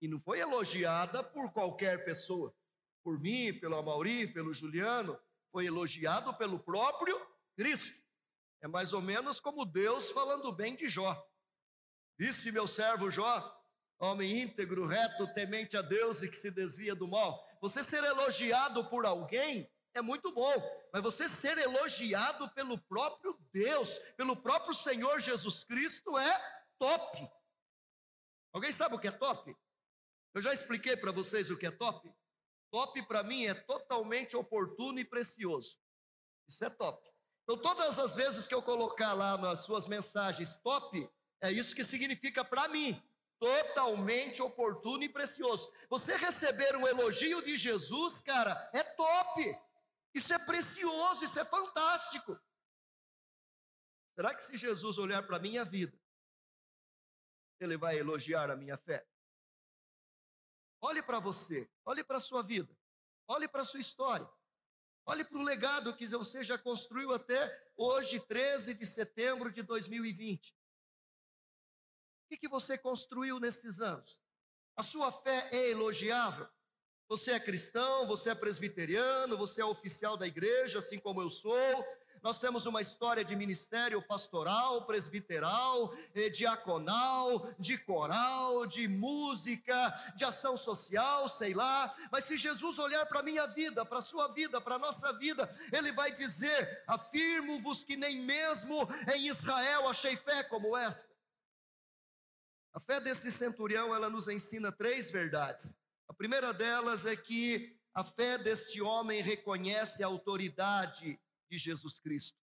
E 0.00 0.06
não 0.06 0.20
foi 0.20 0.38
elogiada 0.38 1.24
por 1.24 1.52
qualquer 1.52 2.04
pessoa, 2.04 2.54
por 3.02 3.18
mim, 3.18 3.52
pelo 3.58 3.76
Amauri, 3.76 4.26
pelo 4.26 4.52
Juliano, 4.52 5.18
foi 5.50 5.66
elogiado 5.66 6.34
pelo 6.34 6.58
próprio 6.58 7.20
Cristo. 7.56 8.00
É 8.62 8.68
mais 8.68 8.92
ou 8.92 9.00
menos 9.00 9.40
como 9.40 9.64
Deus 9.64 10.10
falando 10.10 10.52
bem 10.52 10.76
de 10.76 10.88
Jó. 10.88 11.16
Viste 12.18 12.52
meu 12.52 12.66
servo 12.66 13.10
Jó, 13.10 13.64
homem 13.98 14.42
íntegro, 14.42 14.86
reto, 14.86 15.26
temente 15.34 15.76
a 15.76 15.82
Deus 15.82 16.22
e 16.22 16.28
que 16.28 16.36
se 16.36 16.50
desvia 16.50 16.94
do 16.94 17.08
mal. 17.08 17.42
Você 17.60 17.82
ser 17.82 18.02
elogiado 18.04 18.84
por 18.88 19.06
alguém 19.06 19.70
é 19.94 20.00
muito 20.00 20.32
bom, 20.32 20.52
mas 20.92 21.02
você 21.02 21.28
ser 21.28 21.56
elogiado 21.58 22.48
pelo 22.50 22.78
próprio 22.78 23.38
Deus, 23.52 23.98
pelo 24.16 24.36
próprio 24.36 24.74
Senhor 24.74 25.20
Jesus 25.20 25.64
Cristo 25.64 26.16
é 26.18 26.62
top. 26.78 27.30
Alguém 28.52 28.72
sabe 28.72 28.94
o 28.94 28.98
que 28.98 29.08
é 29.08 29.12
top? 29.12 29.56
Eu 30.34 30.40
já 30.40 30.52
expliquei 30.52 30.96
para 30.96 31.12
vocês 31.12 31.50
o 31.50 31.56
que 31.56 31.66
é 31.66 31.70
top. 31.70 32.12
Top 32.70 33.00
para 33.02 33.22
mim 33.22 33.46
é 33.46 33.54
totalmente 33.54 34.36
oportuno 34.36 34.98
e 34.98 35.04
precioso. 35.04 35.78
Isso 36.48 36.64
é 36.64 36.70
top. 36.70 37.10
Então, 37.42 37.58
todas 37.58 37.98
as 37.98 38.14
vezes 38.14 38.46
que 38.46 38.54
eu 38.54 38.62
colocar 38.62 39.12
lá 39.12 39.36
nas 39.36 39.60
suas 39.60 39.86
mensagens 39.86 40.56
top, 40.56 41.10
é 41.40 41.50
isso 41.50 41.74
que 41.74 41.82
significa 41.82 42.44
para 42.44 42.68
mim. 42.68 43.02
Totalmente 43.40 44.42
oportuno 44.42 45.02
e 45.02 45.08
precioso. 45.08 45.72
Você 45.88 46.16
receber 46.16 46.76
um 46.76 46.86
elogio 46.86 47.42
de 47.42 47.56
Jesus, 47.56 48.20
cara, 48.20 48.70
é 48.72 48.82
top. 48.82 49.58
Isso 50.14 50.32
é 50.32 50.38
precioso, 50.38 51.24
isso 51.24 51.38
é 51.38 51.44
fantástico. 51.44 52.38
Será 54.14 54.34
que 54.34 54.42
se 54.42 54.56
Jesus 54.56 54.98
olhar 54.98 55.26
para 55.26 55.38
a 55.38 55.40
minha 55.40 55.64
vida, 55.64 55.98
ele 57.58 57.76
vai 57.76 57.98
elogiar 57.98 58.50
a 58.50 58.56
minha 58.56 58.76
fé? 58.76 59.06
Olhe 60.80 61.02
para 61.02 61.18
você, 61.18 61.70
olhe 61.84 62.02
para 62.02 62.16
a 62.16 62.20
sua 62.20 62.42
vida, 62.42 62.74
olhe 63.28 63.46
para 63.46 63.62
a 63.62 63.64
sua 63.64 63.80
história, 63.80 64.28
olhe 65.04 65.24
para 65.24 65.38
o 65.38 65.42
legado 65.42 65.94
que 65.94 66.06
você 66.06 66.42
já 66.42 66.56
construiu 66.56 67.12
até 67.12 67.70
hoje, 67.76 68.18
13 68.20 68.74
de 68.74 68.86
setembro 68.86 69.50
de 69.50 69.62
2020. 69.62 70.54
O 72.32 72.38
que, 72.38 72.48
você 72.48 72.78
construiu 72.78 73.38
nesses 73.40 73.80
anos? 73.80 74.18
A 74.76 74.82
sua 74.82 75.10
fé 75.10 75.48
é 75.52 75.70
elogiável? 75.70 76.48
Você 77.08 77.32
é 77.32 77.40
cristão, 77.40 78.06
você 78.06 78.30
é 78.30 78.34
presbiteriano, 78.34 79.36
você 79.36 79.60
é 79.60 79.64
oficial 79.64 80.16
da 80.16 80.28
igreja, 80.28 80.78
assim 80.78 80.98
como 80.98 81.20
eu 81.20 81.28
sou, 81.28 81.84
nós 82.22 82.38
temos 82.38 82.66
uma 82.66 82.80
história 82.80 83.24
de 83.24 83.34
ministério 83.34 84.02
pastoral, 84.02 84.86
presbiteral, 84.86 85.94
eh, 86.14 86.28
diaconal, 86.28 87.54
de 87.58 87.78
coral, 87.78 88.66
de 88.66 88.86
música, 88.86 89.94
de 90.16 90.24
ação 90.24 90.56
social, 90.56 91.28
sei 91.28 91.54
lá. 91.54 91.90
Mas 92.12 92.24
se 92.24 92.36
Jesus 92.36 92.78
olhar 92.78 93.06
para 93.06 93.20
a 93.20 93.22
minha 93.22 93.46
vida, 93.46 93.84
para 93.86 93.98
a 93.98 94.02
sua 94.02 94.28
vida, 94.28 94.60
para 94.60 94.74
a 94.74 94.78
nossa 94.78 95.12
vida, 95.14 95.48
ele 95.72 95.92
vai 95.92 96.12
dizer: 96.12 96.84
Afirmo-vos 96.86 97.84
que 97.84 97.96
nem 97.96 98.20
mesmo 98.22 98.88
em 99.14 99.26
Israel 99.26 99.88
achei 99.88 100.16
fé 100.16 100.42
como 100.44 100.76
esta. 100.76 101.08
A 102.72 102.78
fé 102.78 103.00
deste 103.00 103.30
centurião, 103.32 103.94
ela 103.94 104.08
nos 104.08 104.28
ensina 104.28 104.70
três 104.70 105.10
verdades. 105.10 105.76
A 106.08 106.14
primeira 106.14 106.52
delas 106.52 107.06
é 107.06 107.16
que 107.16 107.76
a 107.94 108.04
fé 108.04 108.38
deste 108.38 108.80
homem 108.80 109.20
reconhece 109.20 110.02
a 110.02 110.06
autoridade 110.06 111.18
de 111.50 111.58
Jesus 111.58 111.98
Cristo. 111.98 112.38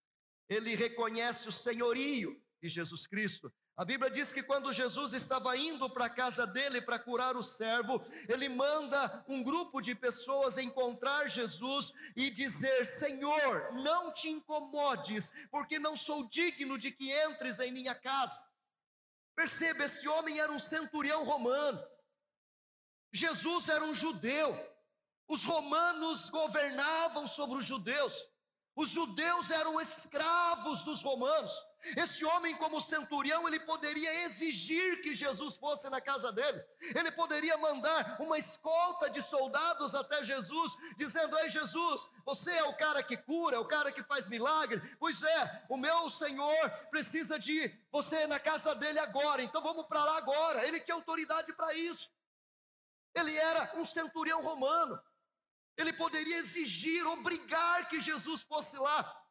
Ele 0.50 0.76
reconhece 0.76 1.48
o 1.48 1.52
senhorio 1.52 2.42
de 2.62 2.70
Jesus 2.70 3.08
Cristo. 3.08 3.52
A 3.76 3.86
Bíblia 3.86 4.10
diz 4.10 4.34
que 4.34 4.42
quando 4.42 4.74
Jesus 4.74 5.14
estava 5.14 5.56
indo 5.56 5.88
para 5.92 6.06
a 6.06 6.10
casa 6.10 6.48
dele 6.48 6.82
para 6.82 6.98
curar 6.98 7.38
o 7.38 7.44
servo, 7.44 8.02
ele 8.28 8.50
manda 8.50 9.24
um 9.28 9.44
grupo 9.44 9.80
de 9.82 9.94
pessoas 9.94 10.58
encontrar 10.58 11.30
Jesus 11.30 11.94
e 12.16 12.32
dizer: 12.32 12.86
Senhor, 12.86 13.72
não 13.74 14.12
te 14.12 14.30
incomodes, 14.30 15.32
porque 15.52 15.78
não 15.78 15.96
sou 15.96 16.28
digno 16.28 16.76
de 16.76 16.92
que 16.92 17.12
entres 17.26 17.60
em 17.60 17.72
minha 17.72 17.94
casa. 17.94 18.44
Perceba, 19.36 19.84
esse 19.84 20.08
homem 20.08 20.40
era 20.40 20.52
um 20.52 20.60
centurião 20.60 21.24
romano, 21.24 21.80
Jesus 23.14 23.70
era 23.70 23.86
um 23.86 23.94
judeu, 23.94 24.58
os 25.28 25.46
romanos 25.46 26.32
governavam 26.32 27.28
sobre 27.28 27.60
os 27.60 27.66
judeus. 27.66 28.26
Os 28.78 28.90
judeus 28.90 29.50
eram 29.50 29.82
escravos 29.82 30.84
dos 30.84 31.02
romanos. 31.02 31.52
Esse 31.96 32.24
homem, 32.24 32.56
como 32.58 32.80
centurião, 32.80 33.48
ele 33.48 33.60
poderia 33.62 34.26
exigir 34.26 35.02
que 35.02 35.16
Jesus 35.16 35.56
fosse 35.56 35.90
na 35.90 36.00
casa 36.00 36.32
dele. 36.32 36.64
Ele 36.96 37.12
poderia 37.14 37.58
mandar 37.58 38.18
uma 38.20 38.38
escolta 38.38 39.10
de 39.10 39.20
soldados 39.20 39.96
até 39.96 40.24
Jesus, 40.24 40.74
dizendo: 40.96 41.36
Ei, 41.40 41.50
Jesus, 41.50 42.08
você 42.24 42.52
é 42.52 42.64
o 42.66 42.78
cara 42.78 43.02
que 43.02 43.18
cura, 43.18 43.56
é 43.56 43.60
o 43.60 43.66
cara 43.66 43.92
que 43.92 44.04
faz 44.04 44.28
milagre. 44.28 44.80
Pois 45.00 45.24
é, 45.24 45.66
o 45.70 45.78
meu 45.78 46.08
Senhor 46.12 46.70
precisa 46.92 47.40
de 47.40 47.76
você 47.92 48.28
na 48.28 48.40
casa 48.40 48.76
dele 48.76 49.00
agora, 49.00 49.42
então 49.42 49.64
vamos 49.64 49.88
para 49.88 50.04
lá 50.04 50.18
agora. 50.18 50.68
Ele 50.68 50.80
tinha 50.82 50.94
autoridade 50.94 51.52
para 51.54 51.74
isso. 51.74 52.12
Ele 53.16 53.36
era 53.36 53.72
um 53.78 53.86
centurião 53.86 54.44
romano. 54.44 55.02
Ele 55.78 55.94
poderia 55.94 56.38
exigir, 56.38 57.06
obrigar 57.06 57.88
que 57.88 58.02
Jesus 58.02 58.42
fosse 58.42 58.78
lá. 58.78 59.24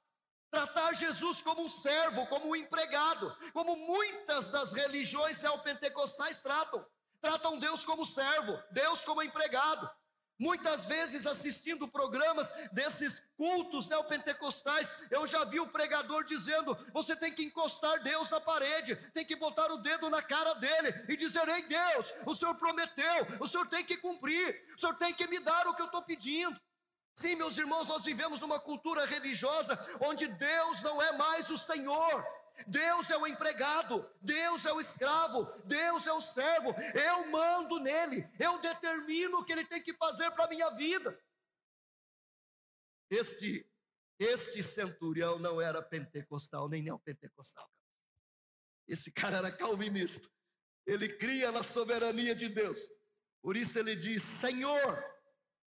Tratar 0.50 0.94
Jesus 0.94 1.42
como 1.42 1.62
um 1.62 1.68
servo, 1.68 2.26
como 2.28 2.48
um 2.48 2.56
empregado, 2.56 3.36
como 3.52 3.76
muitas 3.76 4.50
das 4.50 4.72
religiões 4.72 5.40
neopentecostais 5.40 6.40
tratam. 6.40 6.86
Tratam 7.20 7.58
Deus 7.58 7.84
como 7.84 8.06
servo, 8.06 8.56
Deus 8.70 9.04
como 9.04 9.22
empregado. 9.22 9.90
Muitas 10.38 10.84
vezes 10.84 11.26
assistindo 11.26 11.88
programas 11.88 12.52
desses 12.70 13.22
cultos 13.38 13.88
neopentecostais, 13.88 15.06
eu 15.10 15.26
já 15.26 15.44
vi 15.44 15.58
o 15.60 15.68
pregador 15.68 16.24
dizendo: 16.24 16.76
você 16.92 17.16
tem 17.16 17.32
que 17.32 17.42
encostar 17.42 18.02
Deus 18.02 18.28
na 18.28 18.38
parede, 18.38 18.96
tem 19.12 19.24
que 19.24 19.34
botar 19.34 19.72
o 19.72 19.78
dedo 19.78 20.10
na 20.10 20.20
cara 20.20 20.52
dele 20.54 20.94
e 21.08 21.16
dizer: 21.16 21.48
Ei 21.48 21.62
Deus, 21.62 22.12
o 22.26 22.34
Senhor 22.34 22.54
prometeu, 22.56 23.26
o 23.40 23.48
Senhor 23.48 23.66
tem 23.66 23.82
que 23.82 23.96
cumprir, 23.96 24.62
o 24.76 24.80
Senhor 24.80 24.94
tem 24.96 25.14
que 25.14 25.26
me 25.26 25.40
dar 25.40 25.66
o 25.68 25.74
que 25.74 25.80
eu 25.80 25.86
estou 25.86 26.02
pedindo. 26.02 26.60
Sim, 27.14 27.34
meus 27.36 27.56
irmãos, 27.56 27.86
nós 27.88 28.04
vivemos 28.04 28.40
numa 28.40 28.60
cultura 28.60 29.06
religiosa 29.06 29.78
onde 30.02 30.26
Deus 30.26 30.82
não 30.82 31.00
é 31.00 31.12
mais 31.12 31.48
o 31.48 31.56
Senhor. 31.56 32.26
Deus 32.66 33.10
é 33.10 33.16
o 33.16 33.26
empregado, 33.26 34.08
Deus 34.20 34.64
é 34.64 34.72
o 34.72 34.80
escravo, 34.80 35.44
Deus 35.64 36.06
é 36.06 36.12
o 36.12 36.20
servo. 36.20 36.74
Eu 36.94 37.30
mando 37.30 37.78
nele, 37.80 38.28
eu 38.38 38.58
determino 38.58 39.38
o 39.38 39.44
que 39.44 39.52
ele 39.52 39.64
tem 39.64 39.82
que 39.82 39.92
fazer 39.94 40.30
para 40.30 40.44
a 40.44 40.48
minha 40.48 40.70
vida. 40.70 41.18
Este, 43.10 43.68
este 44.18 44.62
centurião 44.62 45.38
não 45.38 45.60
era 45.60 45.82
pentecostal, 45.82 46.68
nem 46.68 46.82
neopentecostal. 46.82 47.70
Esse 48.88 49.10
cara 49.10 49.38
era 49.38 49.52
calvinista. 49.52 50.28
Ele 50.86 51.08
cria 51.08 51.50
na 51.50 51.62
soberania 51.62 52.34
de 52.34 52.48
Deus. 52.48 52.78
Por 53.42 53.56
isso 53.56 53.78
ele 53.78 53.94
diz: 53.96 54.22
Senhor, 54.22 55.04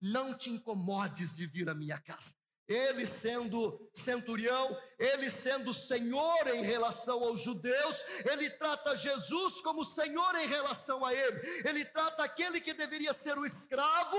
não 0.01 0.37
te 0.37 0.49
incomodes 0.49 1.35
de 1.35 1.45
vir 1.45 1.69
à 1.69 1.75
minha 1.75 1.99
casa 1.99 2.40
ele 2.67 3.05
sendo 3.05 3.89
centurião, 3.93 4.77
ele 4.97 5.29
sendo 5.29 5.73
senhor 5.73 6.47
em 6.47 6.63
relação 6.63 7.23
aos 7.23 7.41
judeus, 7.41 8.03
ele 8.31 8.49
trata 8.51 8.95
Jesus 8.95 9.61
como 9.61 9.83
senhor 9.83 10.35
em 10.35 10.47
relação 10.47 11.03
a 11.05 11.13
ele, 11.13 11.41
ele 11.67 11.85
trata 11.85 12.23
aquele 12.23 12.61
que 12.61 12.73
deveria 12.73 13.13
ser 13.13 13.37
o 13.37 13.45
escravo 13.45 14.17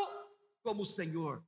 como 0.62 0.84
senhor. 0.84 1.42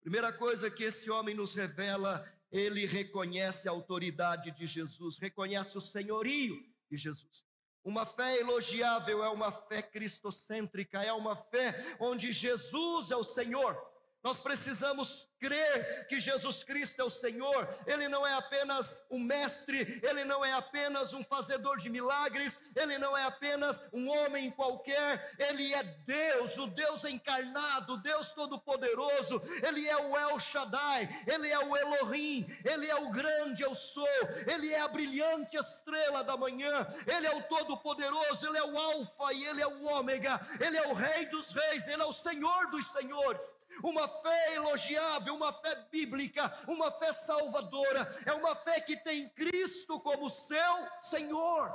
Primeira 0.00 0.32
coisa 0.32 0.70
que 0.70 0.84
esse 0.84 1.10
homem 1.10 1.34
nos 1.34 1.54
revela, 1.54 2.22
ele 2.52 2.84
reconhece 2.84 3.68
a 3.68 3.72
autoridade 3.72 4.50
de 4.50 4.66
Jesus, 4.66 5.16
reconhece 5.16 5.78
o 5.78 5.80
senhorio 5.80 6.54
de 6.90 6.96
Jesus. 6.96 7.44
Uma 7.84 8.06
fé 8.06 8.38
elogiável 8.38 9.22
é 9.22 9.28
uma 9.28 9.52
fé 9.52 9.82
cristocêntrica, 9.82 11.02
é 11.02 11.12
uma 11.12 11.36
fé 11.36 11.74
onde 12.00 12.32
Jesus 12.32 13.10
é 13.10 13.16
o 13.16 13.22
Senhor. 13.22 13.76
Nós 14.24 14.38
precisamos 14.38 15.28
crer 15.38 16.06
que 16.06 16.18
Jesus 16.18 16.62
Cristo 16.62 16.98
é 17.02 17.04
o 17.04 17.10
Senhor, 17.10 17.68
Ele 17.86 18.08
não 18.08 18.26
é 18.26 18.32
apenas 18.32 19.02
um 19.10 19.18
mestre, 19.18 20.00
Ele 20.02 20.24
não 20.24 20.42
é 20.42 20.54
apenas 20.54 21.12
um 21.12 21.22
fazedor 21.22 21.76
de 21.76 21.90
milagres, 21.90 22.58
Ele 22.74 22.96
não 22.96 23.14
é 23.14 23.24
apenas 23.24 23.82
um 23.92 24.08
homem 24.08 24.50
qualquer, 24.50 25.36
Ele 25.38 25.74
é 25.74 25.82
Deus, 26.06 26.56
o 26.56 26.66
Deus 26.68 27.04
encarnado, 27.04 27.98
Deus 27.98 28.30
Todo-Poderoso, 28.30 29.42
Ele 29.62 29.86
é 29.86 29.96
o 29.98 30.16
El 30.16 30.40
Shaddai, 30.40 31.06
Ele 31.26 31.50
é 31.50 31.58
o 31.58 31.76
Elohim, 31.76 32.46
Ele 32.64 32.88
é 32.88 32.96
o 32.96 33.10
grande 33.10 33.62
eu 33.62 33.74
sou, 33.74 34.08
Ele 34.46 34.72
é 34.72 34.80
a 34.80 34.88
brilhante 34.88 35.58
estrela 35.58 36.24
da 36.24 36.34
manhã, 36.38 36.86
Ele 37.06 37.26
é 37.26 37.36
o 37.36 37.42
Todo-Poderoso, 37.42 38.46
Ele 38.46 38.56
é 38.56 38.64
o 38.64 38.78
Alfa 38.78 39.34
e 39.34 39.44
Ele 39.44 39.60
é 39.60 39.66
o 39.66 39.84
Ômega, 39.84 40.40
Ele 40.58 40.78
é 40.78 40.88
o 40.88 40.94
Rei 40.94 41.26
dos 41.26 41.52
Reis, 41.52 41.86
Ele 41.86 42.00
é 42.00 42.06
o 42.06 42.12
Senhor 42.14 42.70
dos 42.70 42.86
Senhores. 42.86 43.52
Uma 43.82 44.08
fé 44.08 44.54
elogiável, 44.54 45.34
uma 45.34 45.52
fé 45.52 45.74
bíblica, 45.90 46.50
uma 46.68 46.90
fé 46.92 47.12
salvadora, 47.12 48.00
é 48.26 48.32
uma 48.32 48.54
fé 48.56 48.80
que 48.80 48.96
tem 48.96 49.28
Cristo 49.30 50.00
como 50.00 50.30
seu 50.30 50.88
Senhor. 51.02 51.74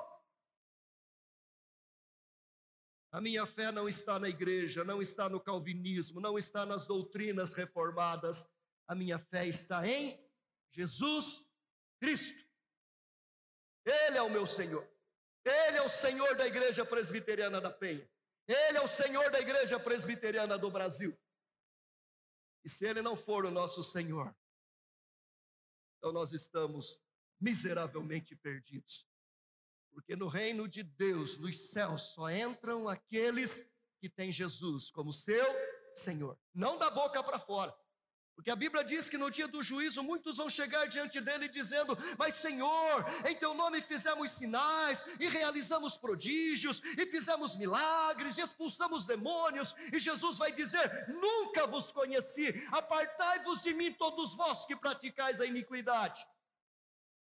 A 3.12 3.20
minha 3.20 3.46
fé 3.46 3.72
não 3.72 3.90
está 3.90 4.20
na 4.20 4.30
igreja, 4.30 4.84
não 4.84 5.02
está 5.02 5.28
no 5.28 5.40
calvinismo, 5.40 6.22
não 6.22 6.38
está 6.38 6.66
nas 6.66 6.86
doutrinas 6.86 7.54
reformadas. 7.54 8.48
A 8.88 8.94
minha 8.94 9.18
fé 9.18 9.48
está 9.48 9.88
em 9.88 10.24
Jesus 10.72 11.44
Cristo. 12.00 12.48
Ele 13.84 14.18
é 14.18 14.22
o 14.22 14.30
meu 14.30 14.46
Senhor. 14.46 14.88
Ele 15.44 15.78
é 15.78 15.82
o 15.82 15.90
Senhor 15.90 16.36
da 16.36 16.46
Igreja 16.46 16.86
Presbiteriana 16.86 17.60
da 17.60 17.72
Penha. 17.72 18.08
Ele 18.48 18.78
é 18.78 18.82
o 18.82 18.88
Senhor 18.88 19.32
da 19.32 19.40
Igreja 19.40 19.80
Presbiteriana 19.80 20.58
do 20.58 20.70
Brasil. 20.70 21.18
E 22.64 22.70
se 22.70 22.86
Ele 22.86 23.02
não 23.02 23.16
for 23.16 23.46
o 23.46 23.52
nosso 23.52 23.84
Senhor, 23.84 24.36
então 25.98 26.12
nós 26.12 26.32
estamos 26.32 27.00
miseravelmente 27.40 28.36
perdidos. 28.36 29.08
Porque 29.92 30.16
no 30.16 30.28
reino 30.28 30.68
de 30.68 30.84
Deus, 30.84 31.38
nos 31.38 31.72
céus, 31.72 32.14
só 32.14 32.30
entram 32.30 32.88
aqueles 32.88 33.70
que 34.00 34.10
têm 34.10 34.32
Jesus 34.32 34.90
como 34.90 35.12
seu 35.12 35.46
Senhor. 35.96 36.40
Não 36.54 36.78
da 36.78 36.90
boca 36.90 37.22
para 37.24 37.40
fora. 37.40 37.76
Porque 38.40 38.52
a 38.52 38.56
Bíblia 38.56 38.86
diz 38.86 39.10
que 39.10 39.18
no 39.18 39.30
dia 39.30 39.50
do 39.50 39.62
juízo 39.62 40.02
muitos 40.02 40.38
vão 40.38 40.50
chegar 40.50 40.86
diante 40.86 41.20
dele 41.20 41.50
dizendo: 41.50 41.98
Mas 42.18 42.36
Senhor, 42.36 43.06
em 43.30 43.36
teu 43.36 43.54
nome 43.54 43.82
fizemos 43.82 44.32
sinais, 44.32 45.04
e 45.20 45.28
realizamos 45.28 45.98
prodígios, 45.98 46.82
e 46.98 47.06
fizemos 47.08 47.58
milagres, 47.58 48.38
e 48.38 48.42
expulsamos 48.42 49.04
demônios. 49.04 49.76
E 49.92 50.00
Jesus 50.00 50.38
vai 50.38 50.54
dizer: 50.54 51.06
Nunca 51.10 51.68
vos 51.68 51.92
conheci, 51.92 52.66
apartai-vos 52.72 53.62
de 53.62 53.74
mim, 53.74 53.92
todos 53.92 54.34
vós 54.36 54.66
que 54.66 54.74
praticais 54.74 55.42
a 55.42 55.46
iniquidade. 55.46 56.26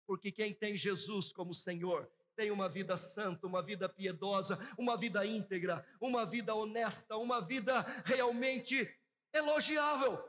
Porque 0.07 0.31
quem 0.31 0.53
tem 0.53 0.77
Jesus 0.77 1.33
como 1.33 1.55
Senhor, 1.55 2.07
tem 2.37 2.51
uma 2.51 2.69
vida 2.69 2.99
santa, 2.99 3.47
uma 3.47 3.63
vida 3.63 3.89
piedosa, 3.89 4.59
uma 4.77 4.95
vida 4.95 5.25
íntegra, 5.25 5.83
uma 6.03 6.27
vida 6.27 6.55
honesta, 6.55 7.17
uma 7.17 7.41
vida 7.41 7.81
realmente 8.05 8.95
elogiável. 9.33 10.23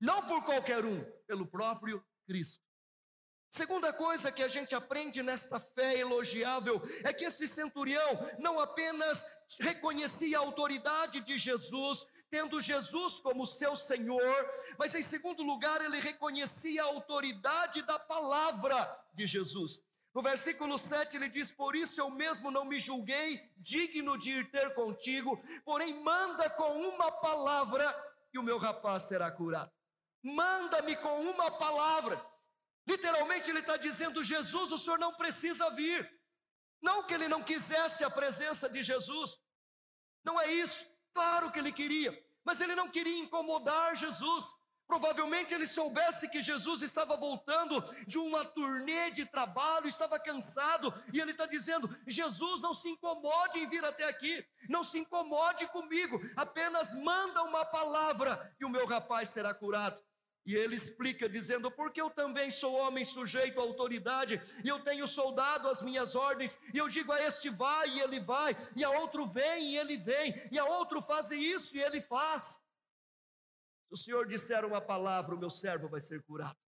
Não 0.00 0.22
por 0.26 0.44
qualquer 0.44 0.84
um, 0.84 1.02
pelo 1.26 1.46
próprio 1.46 2.04
Cristo. 2.26 2.66
Segunda 3.48 3.92
coisa 3.92 4.30
que 4.30 4.42
a 4.42 4.48
gente 4.48 4.74
aprende 4.74 5.22
nesta 5.22 5.58
fé 5.58 5.98
elogiável 5.98 6.82
é 7.04 7.12
que 7.12 7.24
esse 7.24 7.46
centurião 7.48 8.18
não 8.38 8.60
apenas 8.60 9.24
reconhecia 9.60 10.36
a 10.36 10.40
autoridade 10.40 11.20
de 11.20 11.38
Jesus, 11.38 12.04
tendo 12.28 12.60
Jesus 12.60 13.20
como 13.20 13.46
seu 13.46 13.74
Senhor, 13.74 14.50
mas 14.78 14.94
em 14.94 15.02
segundo 15.02 15.42
lugar, 15.42 15.80
ele 15.80 16.00
reconhecia 16.00 16.82
a 16.82 16.86
autoridade 16.86 17.82
da 17.82 17.98
palavra 17.98 19.06
de 19.14 19.26
Jesus. 19.26 19.80
No 20.12 20.20
versículo 20.22 20.78
7 20.78 21.16
ele 21.16 21.28
diz: 21.28 21.50
Por 21.50 21.76
isso 21.76 22.00
eu 22.00 22.10
mesmo 22.10 22.50
não 22.50 22.64
me 22.64 22.80
julguei 22.80 23.40
digno 23.56 24.18
de 24.18 24.30
ir 24.30 24.50
ter 24.50 24.74
contigo, 24.74 25.40
porém 25.64 26.02
manda 26.02 26.50
com 26.50 26.72
uma 26.88 27.12
palavra 27.12 28.14
e 28.34 28.38
o 28.38 28.42
meu 28.42 28.58
rapaz 28.58 29.04
será 29.04 29.30
curado 29.30 29.75
manda-me 30.34 30.96
com 30.96 31.20
uma 31.20 31.50
palavra. 31.50 32.20
Literalmente 32.86 33.50
ele 33.50 33.60
está 33.60 33.76
dizendo: 33.76 34.24
Jesus, 34.24 34.72
o 34.72 34.78
senhor 34.78 34.98
não 34.98 35.14
precisa 35.14 35.70
vir. 35.70 36.10
Não 36.82 37.02
que 37.04 37.14
ele 37.14 37.28
não 37.28 37.42
quisesse 37.42 38.04
a 38.04 38.10
presença 38.10 38.68
de 38.68 38.82
Jesus, 38.82 39.38
não 40.24 40.40
é 40.40 40.52
isso. 40.52 40.86
Claro 41.14 41.50
que 41.50 41.58
ele 41.58 41.72
queria, 41.72 42.12
mas 42.44 42.60
ele 42.60 42.74
não 42.74 42.88
queria 42.88 43.18
incomodar 43.18 43.96
Jesus. 43.96 44.44
Provavelmente 44.86 45.52
ele 45.52 45.66
soubesse 45.66 46.28
que 46.28 46.40
Jesus 46.40 46.80
estava 46.82 47.16
voltando 47.16 47.82
de 48.06 48.18
uma 48.18 48.44
turnê 48.44 49.10
de 49.10 49.26
trabalho, 49.26 49.88
estava 49.88 50.18
cansado, 50.20 50.94
e 51.12 51.20
ele 51.20 51.32
está 51.32 51.46
dizendo: 51.46 51.88
Jesus, 52.06 52.60
não 52.60 52.72
se 52.72 52.88
incomode 52.88 53.58
em 53.58 53.66
vir 53.66 53.84
até 53.84 54.04
aqui, 54.04 54.46
não 54.68 54.84
se 54.84 54.98
incomode 54.98 55.66
comigo, 55.68 56.20
apenas 56.36 56.92
manda 57.02 57.42
uma 57.44 57.64
palavra 57.64 58.54
e 58.60 58.64
o 58.64 58.70
meu 58.70 58.86
rapaz 58.86 59.30
será 59.30 59.52
curado. 59.52 60.05
E 60.46 60.54
ele 60.54 60.76
explica 60.76 61.28
dizendo: 61.28 61.70
Porque 61.70 62.00
eu 62.00 62.08
também 62.08 62.50
sou 62.52 62.72
homem 62.72 63.04
sujeito 63.04 63.58
à 63.58 63.62
autoridade, 63.62 64.40
e 64.64 64.68
eu 64.68 64.78
tenho 64.78 65.08
soldado 65.08 65.68
às 65.68 65.82
minhas 65.82 66.14
ordens, 66.14 66.58
e 66.72 66.78
eu 66.78 66.88
digo 66.88 67.10
a 67.12 67.20
este 67.22 67.50
vai 67.50 67.88
e 67.90 68.00
ele 68.00 68.20
vai, 68.20 68.56
e 68.76 68.84
a 68.84 68.90
outro 68.90 69.26
vem 69.26 69.72
e 69.72 69.76
ele 69.76 69.96
vem, 69.96 70.32
e 70.52 70.58
a 70.58 70.64
outro 70.64 71.02
faz 71.02 71.32
isso 71.32 71.76
e 71.76 71.80
ele 71.80 72.00
faz. 72.00 72.56
Se 73.88 73.92
o 73.92 73.96
Senhor 73.96 74.26
disser 74.26 74.64
uma 74.64 74.80
palavra, 74.80 75.34
o 75.34 75.38
meu 75.38 75.50
servo 75.50 75.88
vai 75.88 76.00
ser 76.00 76.22
curado. 76.22 76.65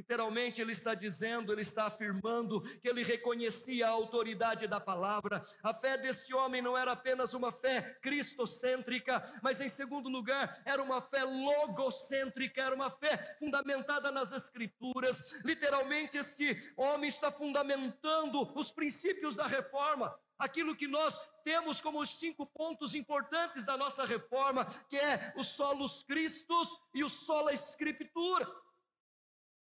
Literalmente, 0.00 0.62
ele 0.62 0.72
está 0.72 0.94
dizendo, 0.94 1.52
ele 1.52 1.60
está 1.60 1.84
afirmando 1.84 2.62
que 2.80 2.88
ele 2.88 3.02
reconhecia 3.02 3.86
a 3.86 3.90
autoridade 3.90 4.66
da 4.66 4.80
palavra. 4.80 5.44
A 5.62 5.74
fé 5.74 5.98
deste 5.98 6.32
homem 6.32 6.62
não 6.62 6.74
era 6.76 6.92
apenas 6.92 7.34
uma 7.34 7.52
fé 7.52 7.98
cristocêntrica, 8.00 9.22
mas, 9.42 9.60
em 9.60 9.68
segundo 9.68 10.08
lugar, 10.08 10.58
era 10.64 10.82
uma 10.82 11.02
fé 11.02 11.22
logocêntrica, 11.22 12.62
era 12.62 12.74
uma 12.74 12.90
fé 12.90 13.18
fundamentada 13.38 14.10
nas 14.10 14.32
Escrituras. 14.32 15.42
Literalmente, 15.44 16.16
este 16.16 16.72
homem 16.78 17.10
está 17.10 17.30
fundamentando 17.30 18.58
os 18.58 18.72
princípios 18.72 19.36
da 19.36 19.46
reforma, 19.46 20.18
aquilo 20.38 20.74
que 20.74 20.88
nós 20.88 21.20
temos 21.44 21.82
como 21.82 22.00
os 22.00 22.18
cinco 22.18 22.46
pontos 22.46 22.94
importantes 22.94 23.64
da 23.64 23.76
nossa 23.76 24.06
reforma, 24.06 24.64
que 24.88 24.96
é 24.96 25.34
os 25.36 25.48
solos 25.48 26.02
Cristos 26.04 26.70
e 26.94 27.04
o 27.04 27.10
sola 27.10 27.52
Escritura. 27.52 28.50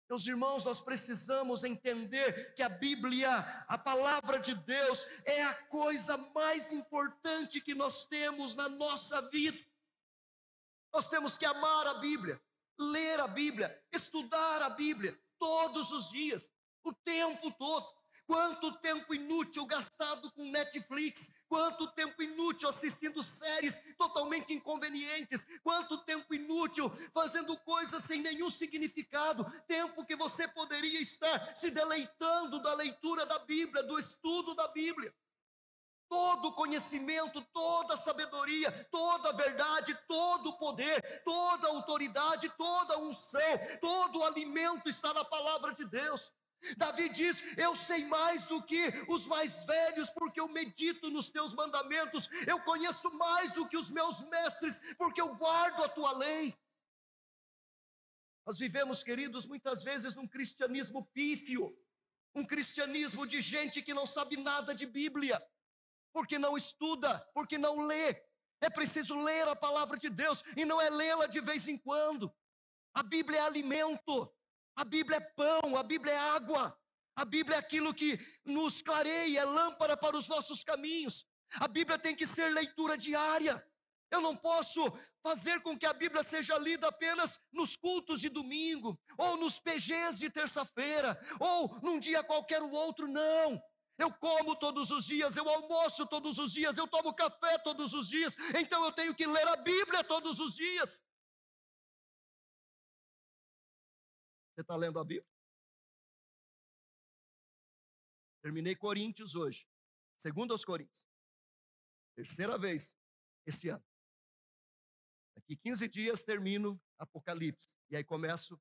Meus 0.09 0.25
irmãos, 0.27 0.65
nós 0.65 0.81
precisamos 0.81 1.65
entender 1.65 2.55
que 2.55 2.63
a 2.63 2.69
Bíblia, 2.69 3.29
a 3.67 3.77
palavra 3.77 4.39
de 4.39 4.55
Deus, 4.55 5.05
é 5.25 5.43
a 5.43 5.55
coisa 5.65 6.17
mais 6.33 6.73
importante 6.73 7.61
que 7.61 7.75
nós 7.75 8.05
temos 8.05 8.55
na 8.55 8.69
nossa 8.69 9.21
vida. 9.31 9.59
Nós 10.93 11.09
temos 11.09 11.37
que 11.37 11.45
amar 11.45 11.87
a 11.89 11.95
Bíblia, 11.95 12.41
ler 12.79 13.21
a 13.21 13.27
Bíblia, 13.27 13.85
estudar 13.93 14.63
a 14.63 14.71
Bíblia 14.71 15.19
todos 15.41 15.91
os 15.91 16.11
dias, 16.11 16.51
o 16.85 16.93
tempo 16.93 17.51
todo. 17.53 17.87
Quanto 18.27 18.79
tempo 18.79 19.15
inútil 19.15 19.67
gastado 19.67 20.31
com 20.33 20.51
Netflix, 20.51 21.31
quanto 21.49 21.87
tempo 21.93 22.23
inútil 22.23 22.69
assistindo 22.69 23.23
séries 23.23 23.81
totalmente 23.97 24.53
inconvenientes, 24.53 25.47
quanto 25.63 25.99
tempo 26.05 26.35
inútil 26.35 26.91
fazendo 27.13 27.57
coisas 27.59 28.03
sem 28.05 28.21
nenhum 28.21 28.51
significado, 28.51 29.45
tempo 29.67 30.05
que 30.05 30.17
você 30.17 30.47
poderia 30.49 31.01
estar 31.01 31.57
se 31.57 31.71
deleitando 31.71 32.61
da 32.61 32.75
leitura 32.75 33.25
da 33.27 33.39
Bíblia, 33.41 33.83
do 33.83 33.99
estudo 33.99 34.55
da 34.55 34.69
Bíblia. 34.69 35.15
Todo 36.09 36.53
conhecimento, 36.53 37.43
toda 37.53 37.97
sabedoria, 37.97 38.71
toda 38.93 39.33
verdade, 39.33 39.93
todo 40.07 40.57
poder, 40.57 41.23
toda 41.25 41.67
autoridade, 41.69 42.49
toda 42.57 42.99
unção, 42.99 43.41
todo 43.81 44.23
alimento 44.23 44.89
está 44.89 45.13
na 45.13 45.25
palavra 45.25 45.75
de 45.75 45.85
Deus. 45.85 46.33
Davi 46.77 47.09
diz: 47.09 47.43
Eu 47.57 47.77
sei 47.77 48.05
mais 48.07 48.47
do 48.47 48.63
que 48.63 48.93
os 49.09 49.27
mais 49.27 49.65
velhos, 49.65 50.11
porque 50.11 50.41
eu 50.41 50.49
medito 50.49 51.11
nos 51.11 51.31
teus 51.31 51.53
mandamentos. 51.55 52.29
Eu 52.47 52.61
conheço 52.61 53.11
mais 53.17 53.53
do 53.53 53.69
que 53.69 53.77
os 53.77 53.91
meus 53.91 54.21
mestres, 54.29 54.81
porque 54.97 55.21
eu 55.21 55.35
guardo 55.37 55.85
a 55.85 55.89
tua 55.89 56.13
lei. 56.13 56.57
Nós 58.47 58.59
vivemos, 58.59 59.03
queridos, 59.03 59.45
muitas 59.45 59.83
vezes 59.83 60.15
num 60.15 60.27
cristianismo 60.27 61.05
pífio, 61.07 61.77
um 62.35 62.45
cristianismo 62.45 63.27
de 63.27 63.41
gente 63.41 63.83
que 63.83 63.93
não 63.93 64.07
sabe 64.07 64.37
nada 64.37 64.75
de 64.75 64.87
Bíblia, 64.87 65.43
porque 66.13 66.39
não 66.39 66.57
estuda, 66.57 67.19
porque 67.35 67.59
não 67.59 67.87
lê. 67.87 68.15
É 68.61 68.71
preciso 68.71 69.21
ler 69.23 69.49
a 69.49 69.57
palavra 69.57 69.99
de 69.99 70.09
Deus 70.09 70.43
e 70.57 70.65
não 70.65 70.81
é 70.81 70.89
lê-la 70.89 71.27
de 71.27 71.41
vez 71.41 71.67
em 71.67 71.77
quando. 71.77 72.33
A 72.95 73.03
Bíblia 73.03 73.39
é 73.39 73.43
alimento. 73.43 74.33
A 74.77 74.85
Bíblia 74.85 75.17
é 75.17 75.21
pão, 75.21 75.77
a 75.77 75.83
Bíblia 75.83 76.13
é 76.13 76.19
água, 76.19 76.79
a 77.17 77.25
Bíblia 77.25 77.57
é 77.57 77.59
aquilo 77.59 77.95
que 77.95 78.19
nos 78.45 78.83
clareia, 78.83 79.41
é 79.41 79.45
lâmpada 79.45 79.97
para 79.97 80.17
os 80.17 80.29
nossos 80.29 80.63
caminhos. 80.63 81.27
A 81.55 81.67
Bíblia 81.67 81.99
tem 81.99 82.15
que 82.15 82.27
ser 82.27 82.53
leitura 82.53 82.99
diária. 82.99 83.67
Eu 84.11 84.21
não 84.21 84.37
posso 84.37 84.81
fazer 85.23 85.61
com 85.63 85.77
que 85.77 85.87
a 85.87 85.95
Bíblia 85.95 86.23
seja 86.23 86.59
lida 86.59 86.89
apenas 86.89 87.41
nos 87.53 87.75
cultos 87.75 88.21
de 88.21 88.29
domingo, 88.29 89.01
ou 89.17 89.39
nos 89.39 89.59
PGs 89.59 90.19
de 90.19 90.31
terça-feira, 90.31 91.19
ou 91.41 91.81
num 91.83 91.99
dia 91.99 92.23
qualquer 92.23 92.63
outro, 92.63 93.09
não. 93.09 93.61
Eu 93.99 94.13
como 94.13 94.55
todos 94.55 94.91
os 94.91 95.07
dias, 95.07 95.37
eu 95.37 95.49
almoço 95.49 96.05
todos 96.07 96.39
os 96.39 96.53
dias, 96.53 96.77
eu 96.77 96.87
tomo 96.87 97.15
café 97.15 97.57
todos 97.59 97.95
os 97.95 98.09
dias, 98.09 98.37
então 98.61 98.85
eu 98.85 98.93
tenho 98.93 99.15
que 99.15 99.27
ler 99.27 99.49
a 99.49 99.57
Bíblia 99.57 100.05
todos 100.05 100.39
os 100.39 100.55
dias. 100.55 101.01
Você 104.57 104.63
está 104.63 104.75
lendo 104.75 104.99
a 104.99 105.05
Bíblia? 105.05 105.31
Terminei 108.41 108.75
Coríntios 108.75 109.35
hoje. 109.35 109.69
Segundo 110.17 110.53
aos 110.53 110.65
Coríntios. 110.65 111.05
Terceira 112.15 112.57
vez 112.57 112.97
esse 113.45 113.69
ano. 113.69 113.85
Daqui 115.35 115.59
15 115.59 115.89
dias 115.89 116.25
termino 116.25 116.83
Apocalipse. 116.99 117.77
E 117.91 117.97
aí 117.97 118.03
começo 118.03 118.59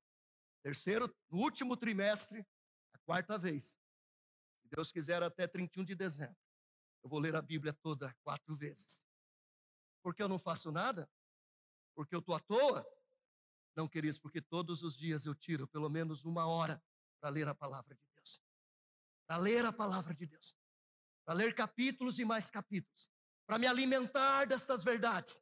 terceiro, 0.62 1.08
no 1.30 1.38
último 1.38 1.74
trimestre, 1.78 2.46
a 2.92 2.98
quarta 2.98 3.38
vez. 3.38 3.70
Se 4.60 4.68
Deus 4.68 4.92
quiser, 4.92 5.22
até 5.22 5.48
31 5.48 5.82
de 5.82 5.94
dezembro. 5.94 6.36
Eu 7.02 7.08
vou 7.08 7.18
ler 7.18 7.34
a 7.34 7.40
Bíblia 7.40 7.72
toda 7.72 8.14
quatro 8.22 8.54
vezes. 8.54 9.02
Porque 10.02 10.22
eu 10.22 10.28
não 10.28 10.38
faço 10.38 10.70
nada? 10.70 11.10
Porque 11.94 12.14
eu 12.14 12.18
estou 12.18 12.34
à 12.34 12.40
toa? 12.40 12.86
Não, 13.76 13.86
queridos, 13.86 14.18
porque 14.18 14.40
todos 14.40 14.82
os 14.82 14.96
dias 14.96 15.26
eu 15.26 15.34
tiro 15.34 15.68
pelo 15.68 15.88
menos 15.88 16.24
uma 16.24 16.46
hora 16.46 16.82
para 17.20 17.28
ler 17.28 17.46
a 17.46 17.54
palavra 17.54 17.94
de 17.94 18.06
Deus. 18.14 18.40
Para 19.26 19.36
ler 19.36 19.64
a 19.66 19.72
palavra 19.72 20.14
de 20.14 20.26
Deus. 20.26 20.56
Para 21.24 21.34
ler 21.34 21.54
capítulos 21.54 22.18
e 22.18 22.24
mais 22.24 22.50
capítulos. 22.50 23.10
Para 23.46 23.58
me 23.58 23.66
alimentar 23.66 24.46
destas 24.46 24.82
verdades 24.82 25.40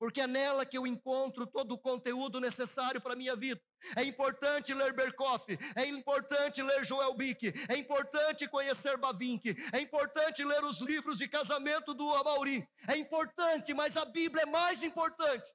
porque 0.00 0.22
é 0.22 0.26
nela 0.26 0.64
que 0.64 0.78
eu 0.78 0.86
encontro 0.86 1.46
todo 1.46 1.72
o 1.72 1.78
conteúdo 1.78 2.40
necessário 2.40 3.02
para 3.02 3.12
a 3.12 3.16
minha 3.16 3.36
vida. 3.36 3.60
É 3.94 4.02
importante 4.02 4.72
ler 4.72 4.94
Berkoff, 4.94 5.46
é 5.76 5.86
importante 5.86 6.62
ler 6.62 6.86
Joel 6.86 7.12
Bick, 7.14 7.52
é 7.68 7.76
importante 7.76 8.48
conhecer 8.48 8.96
Bavinck, 8.96 9.54
é 9.74 9.80
importante 9.80 10.42
ler 10.42 10.64
os 10.64 10.80
livros 10.80 11.18
de 11.18 11.28
casamento 11.28 11.92
do 11.92 12.14
Amauri. 12.14 12.66
É 12.88 12.96
importante, 12.96 13.74
mas 13.74 13.98
a 13.98 14.06
Bíblia 14.06 14.44
é 14.44 14.46
mais 14.46 14.82
importante. 14.82 15.52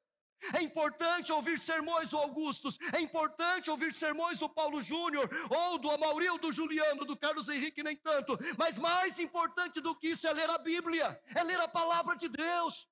É 0.54 0.62
importante 0.62 1.32
ouvir 1.32 1.58
sermões 1.58 2.10
do 2.10 2.18
Augustus, 2.18 2.78
é 2.94 3.02
importante 3.02 3.70
ouvir 3.70 3.94
sermões 3.94 4.38
do 4.38 4.50
Paulo 4.50 4.82
Júnior, 4.82 5.30
ou 5.50 5.78
do 5.78 5.90
Amauri, 5.90 6.30
ou 6.30 6.38
do 6.38 6.52
Juliano, 6.52 7.06
do 7.06 7.18
Carlos 7.18 7.50
Henrique, 7.50 7.84
nem 7.84 7.96
tanto. 7.96 8.38
Mas 8.58 8.78
mais 8.78 9.18
importante 9.20 9.82
do 9.82 9.96
que 9.96 10.10
isso 10.10 10.28
é 10.28 10.34
ler 10.34 10.50
a 10.50 10.58
Bíblia, 10.58 11.20
é 11.34 11.44
ler 11.44 11.60
a 11.60 11.68
palavra 11.68 12.16
de 12.16 12.28
Deus. 12.28 12.88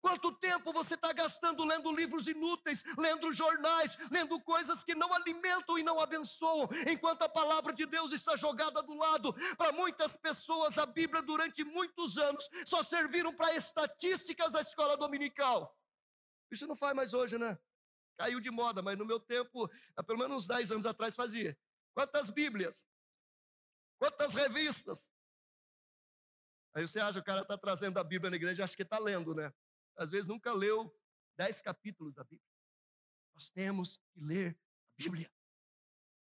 Quanto 0.00 0.30
tempo 0.32 0.72
você 0.72 0.94
está 0.94 1.12
gastando 1.12 1.64
lendo 1.64 1.90
livros 1.94 2.28
inúteis, 2.28 2.84
lendo 2.96 3.32
jornais, 3.32 3.98
lendo 4.10 4.38
coisas 4.40 4.84
que 4.84 4.94
não 4.94 5.12
alimentam 5.12 5.78
e 5.78 5.82
não 5.82 5.98
abençoam, 6.00 6.68
enquanto 6.88 7.22
a 7.22 7.28
palavra 7.28 7.72
de 7.72 7.84
Deus 7.84 8.12
está 8.12 8.36
jogada 8.36 8.82
do 8.82 8.94
lado? 8.94 9.34
Para 9.56 9.72
muitas 9.72 10.16
pessoas, 10.16 10.78
a 10.78 10.86
Bíblia 10.86 11.20
durante 11.20 11.64
muitos 11.64 12.16
anos 12.16 12.48
só 12.64 12.82
serviram 12.82 13.34
para 13.34 13.54
estatísticas 13.56 14.52
da 14.52 14.60
escola 14.60 14.96
dominical. 14.96 15.77
Isso 16.50 16.66
não 16.66 16.76
faz 16.76 16.94
mais 16.94 17.12
hoje, 17.12 17.38
né? 17.38 17.58
Caiu 18.16 18.40
de 18.40 18.50
moda, 18.50 18.82
mas 18.82 18.98
no 18.98 19.04
meu 19.04 19.20
tempo, 19.20 19.68
pelo 20.06 20.18
menos 20.18 20.36
uns 20.36 20.46
10 20.46 20.72
anos 20.72 20.86
atrás, 20.86 21.14
fazia. 21.14 21.56
Quantas 21.94 22.30
Bíblias? 22.30 22.84
Quantas 23.98 24.34
revistas? 24.34 25.10
Aí 26.74 26.86
você 26.86 27.00
acha, 27.00 27.18
o 27.18 27.24
cara 27.24 27.42
está 27.42 27.56
trazendo 27.56 27.98
a 27.98 28.04
Bíblia 28.04 28.30
na 28.30 28.36
igreja, 28.36 28.64
acha 28.64 28.76
que 28.76 28.82
está 28.82 28.98
lendo, 28.98 29.34
né? 29.34 29.52
às 29.98 30.10
vezes 30.10 30.28
nunca 30.28 30.52
leu 30.52 30.96
dez 31.36 31.60
capítulos 31.60 32.14
da 32.14 32.22
Bíblia. 32.22 32.48
Nós 33.34 33.50
temos 33.50 33.96
que 33.96 34.20
ler 34.20 34.56
a 34.56 35.02
Bíblia. 35.02 35.32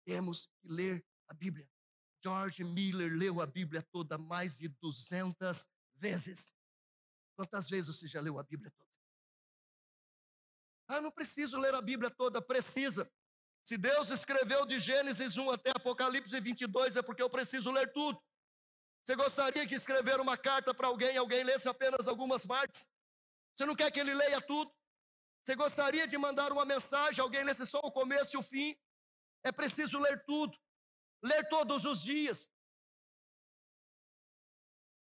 Temos 0.04 0.46
que 0.46 0.68
ler 0.68 1.04
a 1.28 1.34
Bíblia. 1.34 1.68
George 2.22 2.64
Miller 2.64 3.12
leu 3.12 3.40
a 3.40 3.46
Bíblia 3.46 3.82
toda 3.82 4.16
mais 4.16 4.58
de 4.58 4.68
200 4.68 5.68
vezes. 5.96 6.52
Quantas 7.36 7.68
vezes 7.68 7.94
você 7.94 8.06
já 8.06 8.20
leu 8.20 8.38
a 8.38 8.42
Bíblia 8.42 8.70
toda? 8.70 8.85
Ah, 10.88 11.00
não 11.00 11.10
preciso 11.10 11.58
ler 11.58 11.74
a 11.74 11.82
Bíblia 11.82 12.10
toda, 12.10 12.40
precisa. 12.40 13.10
Se 13.64 13.76
Deus 13.76 14.10
escreveu 14.10 14.64
de 14.64 14.78
Gênesis 14.78 15.36
1 15.36 15.50
até 15.50 15.70
Apocalipse 15.70 16.38
22, 16.38 16.96
é 16.96 17.02
porque 17.02 17.22
eu 17.22 17.28
preciso 17.28 17.70
ler 17.70 17.92
tudo. 17.92 18.22
Você 19.04 19.16
gostaria 19.16 19.66
que 19.66 19.74
escrever 19.74 20.20
uma 20.20 20.36
carta 20.36 20.72
para 20.72 20.86
alguém, 20.86 21.16
alguém 21.16 21.42
lesse 21.42 21.68
apenas 21.68 22.06
algumas 22.06 22.46
partes? 22.46 22.88
Você 23.54 23.64
não 23.64 23.74
quer 23.74 23.90
que 23.90 23.98
ele 23.98 24.14
leia 24.14 24.40
tudo? 24.40 24.72
Você 25.44 25.54
gostaria 25.56 26.06
de 26.06 26.16
mandar 26.18 26.52
uma 26.52 26.64
mensagem, 26.64 27.20
alguém 27.20 27.42
lesse 27.44 27.66
só 27.66 27.78
o 27.78 27.90
começo 27.90 28.36
e 28.36 28.38
o 28.38 28.42
fim? 28.42 28.76
É 29.44 29.50
preciso 29.50 29.98
ler 29.98 30.24
tudo, 30.24 30.56
ler 31.22 31.48
todos 31.48 31.84
os 31.84 32.02
dias. 32.02 32.48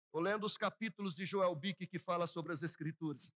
Estou 0.07 0.21
lendo 0.21 0.45
os 0.45 0.57
capítulos 0.57 1.14
de 1.14 1.25
Joel 1.25 1.55
Bick 1.55 1.87
que 1.87 1.99
fala 1.99 2.27
sobre 2.27 2.53
as 2.53 2.62
Escrituras. 2.62 3.33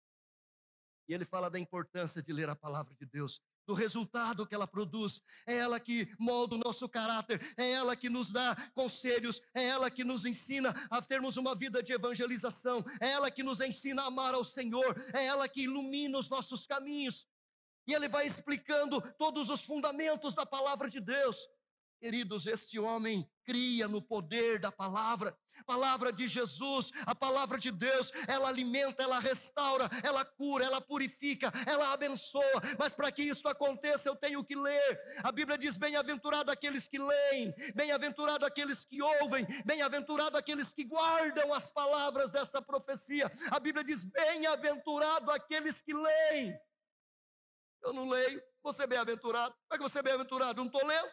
E 1.11 1.13
ele 1.13 1.25
fala 1.25 1.51
da 1.51 1.59
importância 1.59 2.23
de 2.23 2.33
ler 2.33 2.49
a 2.49 2.55
palavra 2.55 2.95
de 2.95 3.05
Deus 3.05 3.43
do 3.67 3.75
resultado 3.75 4.47
que 4.47 4.55
ela 4.55 4.65
produz. 4.65 5.21
É 5.45 5.57
ela 5.57 5.81
que 5.81 6.09
molda 6.21 6.55
o 6.55 6.59
nosso 6.59 6.89
caráter, 6.89 7.41
é 7.57 7.69
ela 7.73 7.97
que 7.97 8.09
nos 8.09 8.31
dá 8.31 8.55
conselhos, 8.77 9.43
é 9.53 9.65
ela 9.65 9.91
que 9.91 10.05
nos 10.05 10.25
ensina 10.25 10.73
a 10.89 11.03
termos 11.03 11.37
uma 11.37 11.53
vida 11.57 11.83
de 11.83 11.93
evangelização, 11.93 12.85
é 13.01 13.11
ela 13.11 13.29
que 13.29 13.43
nos 13.43 13.61
ensina 13.61 14.03
a 14.03 14.07
amar 14.07 14.35
ao 14.35 14.45
Senhor, 14.45 14.95
é 15.13 15.27
ela 15.27 15.49
que 15.49 15.63
ilumina 15.63 16.17
os 16.17 16.29
nossos 16.29 16.65
caminhos. 16.65 17.27
E 17.89 17.93
ele 17.93 18.07
vai 18.07 18.25
explicando 18.25 19.01
todos 19.19 19.49
os 19.49 19.63
fundamentos 19.63 20.37
da 20.37 20.47
palavra 20.47 20.89
de 20.89 21.01
Deus. 21.01 21.45
Queridos, 22.01 22.47
este 22.47 22.79
homem 22.79 23.29
cria 23.45 23.89
no 23.89 24.01
poder 24.01 24.61
da 24.61 24.71
palavra, 24.71 25.37
palavra 25.65 26.13
de 26.13 26.27
Jesus, 26.27 26.91
a 27.07 27.15
palavra 27.15 27.59
de 27.59 27.71
Deus, 27.71 28.13
ela 28.27 28.49
alimenta, 28.49 29.03
ela 29.03 29.19
restaura, 29.19 29.89
ela 30.03 30.25
cura, 30.25 30.65
ela 30.65 30.81
purifica, 30.81 31.53
ela 31.67 31.93
abençoa. 31.93 32.43
Mas 32.79 32.93
para 32.93 33.11
que 33.11 33.23
isso 33.23 33.49
aconteça, 33.49 34.09
eu 34.09 34.17
tenho 34.17 34.45
que 34.45 34.57
ler. 34.57 35.01
A 35.23 35.33
Bíblia 35.33 35.57
diz: 35.59 35.77
bem-aventurado 35.77 36.51
aqueles 36.51 36.89
que 36.89 36.99
leem, 36.99 37.55
bem-aventurado 37.75 38.45
aqueles 38.45 38.85
que 38.85 39.01
ouvem, 39.03 39.47
bem-aventurado 39.65 40.37
aqueles 40.37 40.73
que 40.73 40.85
guardam 40.85 41.53
as 41.55 41.69
palavras 41.69 42.31
desta 42.31 42.61
profecia. 42.63 43.31
A 43.51 43.61
Bíblia 43.61 43.85
diz: 43.85 44.05
bem-aventurado 44.05 45.31
aqueles 45.31 45.83
que 45.83 45.93
leem. 45.93 46.59
Eu 47.83 47.93
não 47.95 48.09
leio, 48.09 48.43
você 48.63 48.85
é 48.85 48.87
bem-aventurado. 48.87 49.53
Como 49.53 49.75
é 49.75 49.77
que 49.77 49.83
você 49.83 49.99
é 49.99 50.03
bem-aventurado? 50.03 50.61
Não 50.61 50.67
estou 50.67 50.87
lendo. 50.87 51.11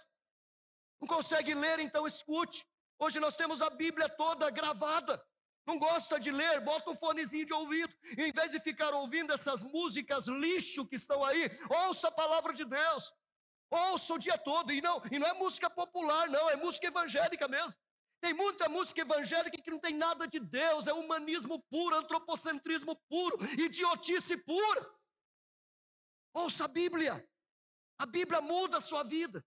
Não 1.00 1.08
consegue 1.08 1.54
ler, 1.54 1.80
então 1.80 2.08
escute. 2.08 2.68
Hoje 3.00 3.20
nós 3.20 3.36
temos 3.36 3.62
a 3.62 3.70
Bíblia 3.70 4.10
toda 4.10 4.50
gravada. 4.50 5.24
Não 5.66 5.78
gosta 5.78 6.20
de 6.20 6.32
ler, 6.32 6.62
bota 6.62 6.90
um 6.90 6.96
fonezinho 6.96 7.46
de 7.46 7.54
ouvido. 7.54 7.94
E 8.18 8.24
em 8.24 8.32
vez 8.32 8.52
de 8.52 8.60
ficar 8.60 8.94
ouvindo 8.94 9.34
essas 9.34 9.64
músicas 9.64 10.26
lixo 10.26 10.88
que 10.88 10.96
estão 10.96 11.24
aí, 11.24 11.50
ouça 11.70 12.08
a 12.08 12.12
palavra 12.12 12.54
de 12.54 12.64
Deus. 12.64 13.14
Ouça 13.70 14.14
o 14.14 14.18
dia 14.18 14.38
todo. 14.38 14.72
E 14.72 14.82
não, 14.82 15.02
e 15.12 15.20
não 15.20 15.28
é 15.28 15.34
música 15.34 15.70
popular, 15.70 16.30
não, 16.30 16.50
é 16.50 16.56
música 16.56 16.88
evangélica 16.88 17.48
mesmo. 17.48 17.76
Tem 18.20 18.34
muita 18.34 18.68
música 18.70 19.02
evangélica 19.02 19.62
que 19.62 19.70
não 19.70 19.80
tem 19.80 19.94
nada 19.94 20.28
de 20.28 20.40
Deus, 20.40 20.88
é 20.88 20.94
humanismo 20.94 21.62
puro, 21.70 21.96
antropocentrismo 21.98 22.96
puro, 23.10 23.38
idiotice 23.60 24.38
pura. 24.38 24.98
Ouça 26.34 26.66
a 26.66 26.68
Bíblia. 26.68 27.28
A 28.00 28.06
Bíblia 28.06 28.42
muda 28.42 28.78
a 28.78 28.82
sua 28.82 29.04
vida. 29.04 29.46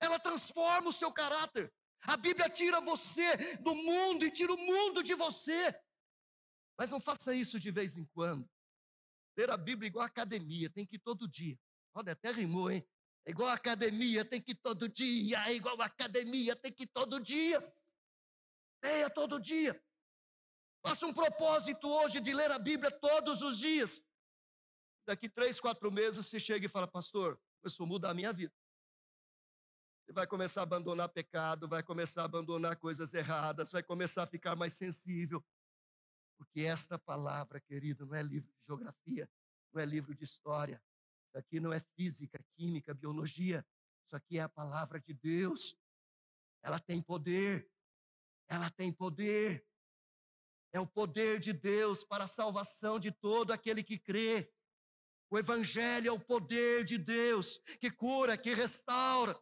Ela 0.00 0.18
transforma 0.18 0.90
o 0.90 0.92
seu 0.92 1.12
caráter. 1.12 1.72
A 2.06 2.16
Bíblia 2.16 2.48
tira 2.48 2.80
você 2.80 3.56
do 3.56 3.74
mundo 3.74 4.24
e 4.24 4.30
tira 4.30 4.52
o 4.52 4.58
mundo 4.58 5.02
de 5.02 5.14
você. 5.14 5.74
Mas 6.78 6.90
não 6.90 7.00
faça 7.00 7.34
isso 7.34 7.58
de 7.58 7.70
vez 7.70 7.96
em 7.96 8.04
quando. 8.06 8.48
Ler 9.36 9.50
a 9.50 9.56
Bíblia 9.56 9.88
é 9.88 9.90
igual 9.90 10.04
academia, 10.04 10.70
tem 10.70 10.86
que 10.86 10.96
ir 10.96 11.00
todo 11.00 11.28
dia. 11.28 11.58
Olha, 11.94 12.12
até 12.12 12.30
rimou, 12.30 12.70
hein? 12.70 12.86
É 13.26 13.30
igual 13.30 13.48
academia, 13.48 14.24
tem 14.24 14.40
que 14.40 14.52
ir 14.52 14.56
todo 14.56 14.88
dia. 14.88 15.38
É 15.46 15.54
igual 15.54 15.80
academia, 15.82 16.54
tem 16.54 16.72
que 16.72 16.84
ir 16.84 16.86
todo 16.86 17.20
dia. 17.20 17.60
Leia 18.84 19.10
todo 19.10 19.40
dia. 19.40 19.82
Faça 20.86 21.06
um 21.06 21.12
propósito 21.12 21.88
hoje 21.88 22.20
de 22.20 22.32
ler 22.32 22.50
a 22.52 22.58
Bíblia 22.58 22.90
todos 22.90 23.42
os 23.42 23.58
dias. 23.58 24.00
Daqui 25.06 25.28
três, 25.28 25.60
quatro 25.60 25.90
meses 25.90 26.24
você 26.24 26.38
chega 26.38 26.66
e 26.66 26.68
fala, 26.68 26.86
pastor, 26.86 27.40
começou 27.60 27.84
a 27.84 27.88
mudar 27.88 28.10
a 28.10 28.14
minha 28.14 28.32
vida. 28.32 28.54
Vai 30.12 30.26
começar 30.26 30.60
a 30.60 30.62
abandonar 30.62 31.08
pecado, 31.08 31.68
vai 31.68 31.82
começar 31.82 32.22
a 32.22 32.26
abandonar 32.26 32.76
coisas 32.76 33.12
erradas, 33.12 33.72
vai 33.72 33.82
começar 33.82 34.22
a 34.22 34.26
ficar 34.26 34.56
mais 34.56 34.72
sensível. 34.72 35.44
Porque 36.38 36.62
esta 36.62 36.98
palavra, 36.98 37.60
querido, 37.60 38.06
não 38.06 38.14
é 38.14 38.22
livro 38.22 38.48
de 38.48 38.66
geografia, 38.66 39.28
não 39.72 39.82
é 39.82 39.86
livro 39.86 40.14
de 40.14 40.24
história. 40.24 40.80
Isso 41.28 41.38
aqui 41.38 41.60
não 41.60 41.72
é 41.72 41.80
física, 41.80 42.38
química, 42.54 42.94
biologia. 42.94 43.66
Isso 44.06 44.14
aqui 44.14 44.38
é 44.38 44.42
a 44.42 44.48
palavra 44.48 45.00
de 45.00 45.12
Deus. 45.12 45.76
Ela 46.62 46.78
tem 46.78 47.02
poder. 47.02 47.68
Ela 48.48 48.70
tem 48.70 48.92
poder. 48.92 49.66
É 50.72 50.80
o 50.80 50.86
poder 50.86 51.40
de 51.40 51.52
Deus 51.52 52.04
para 52.04 52.24
a 52.24 52.28
salvação 52.28 53.00
de 53.00 53.10
todo 53.10 53.50
aquele 53.50 53.82
que 53.82 53.98
crê. 53.98 54.52
O 55.30 55.38
Evangelho 55.38 56.08
é 56.08 56.12
o 56.12 56.20
poder 56.20 56.84
de 56.84 56.96
Deus 56.96 57.58
que 57.80 57.90
cura, 57.90 58.36
que 58.36 58.54
restaura. 58.54 59.38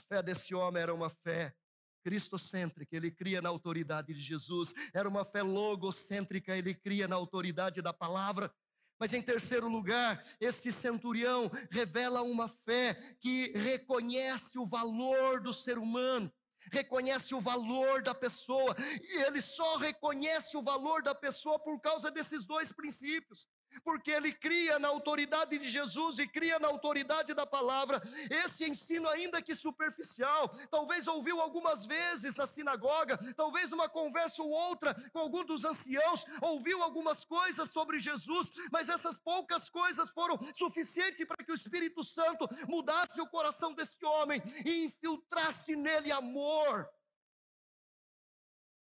A 0.00 0.02
fé 0.02 0.22
desse 0.22 0.54
homem 0.54 0.82
era 0.82 0.94
uma 0.94 1.10
fé 1.10 1.54
cristocêntrica, 2.02 2.96
ele 2.96 3.10
cria 3.10 3.42
na 3.42 3.50
autoridade 3.50 4.14
de 4.14 4.20
Jesus. 4.20 4.72
Era 4.94 5.06
uma 5.06 5.26
fé 5.26 5.42
logocêntrica, 5.42 6.56
ele 6.56 6.74
cria 6.74 7.06
na 7.06 7.16
autoridade 7.16 7.82
da 7.82 7.92
palavra. 7.92 8.50
Mas 8.98 9.12
em 9.12 9.20
terceiro 9.20 9.68
lugar, 9.68 10.22
este 10.40 10.72
centurião 10.72 11.50
revela 11.70 12.22
uma 12.22 12.48
fé 12.48 12.94
que 13.20 13.52
reconhece 13.54 14.58
o 14.58 14.64
valor 14.64 15.42
do 15.42 15.52
ser 15.52 15.76
humano, 15.76 16.32
reconhece 16.72 17.34
o 17.34 17.40
valor 17.40 18.02
da 18.02 18.14
pessoa, 18.14 18.74
e 19.02 19.22
ele 19.24 19.42
só 19.42 19.76
reconhece 19.76 20.56
o 20.56 20.62
valor 20.62 21.02
da 21.02 21.14
pessoa 21.14 21.58
por 21.58 21.78
causa 21.78 22.10
desses 22.10 22.46
dois 22.46 22.72
princípios. 22.72 23.46
Porque 23.84 24.10
ele 24.10 24.32
cria 24.32 24.78
na 24.78 24.88
autoridade 24.88 25.58
de 25.58 25.68
Jesus 25.68 26.18
e 26.18 26.26
cria 26.26 26.58
na 26.58 26.68
autoridade 26.68 27.34
da 27.34 27.46
palavra. 27.46 28.00
Esse 28.30 28.64
ensino, 28.64 29.08
ainda 29.08 29.42
que 29.42 29.54
superficial, 29.54 30.48
talvez 30.70 31.06
ouviu 31.06 31.40
algumas 31.40 31.86
vezes 31.86 32.34
na 32.36 32.46
sinagoga, 32.46 33.16
talvez 33.34 33.70
numa 33.70 33.88
conversa 33.88 34.42
ou 34.42 34.50
outra 34.50 34.94
com 35.12 35.18
algum 35.18 35.44
dos 35.44 35.64
anciãos, 35.64 36.24
ouviu 36.40 36.82
algumas 36.82 37.24
coisas 37.24 37.70
sobre 37.70 37.98
Jesus, 37.98 38.50
mas 38.72 38.88
essas 38.88 39.18
poucas 39.18 39.68
coisas 39.68 40.10
foram 40.10 40.38
suficientes 40.54 41.26
para 41.26 41.44
que 41.44 41.52
o 41.52 41.54
Espírito 41.54 42.02
Santo 42.02 42.48
mudasse 42.68 43.20
o 43.20 43.28
coração 43.28 43.72
desse 43.72 44.04
homem 44.04 44.42
e 44.64 44.84
infiltrasse 44.84 45.76
nele 45.76 46.10
amor. 46.10 46.88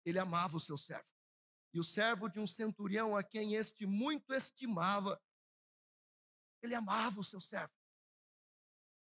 Ele 0.06 0.20
amava 0.20 0.58
o 0.58 0.60
seu 0.60 0.78
servo 0.78 1.15
e 1.76 1.80
o 1.80 1.84
servo 1.84 2.30
de 2.30 2.40
um 2.40 2.48
centurião 2.48 3.18
a 3.18 3.22
quem 3.22 3.56
este 3.56 3.86
muito 3.86 4.34
estimava. 4.34 5.22
Ele 6.64 6.74
amava 6.74 7.20
o 7.20 7.24
seu 7.24 7.42
servo. 7.42 7.74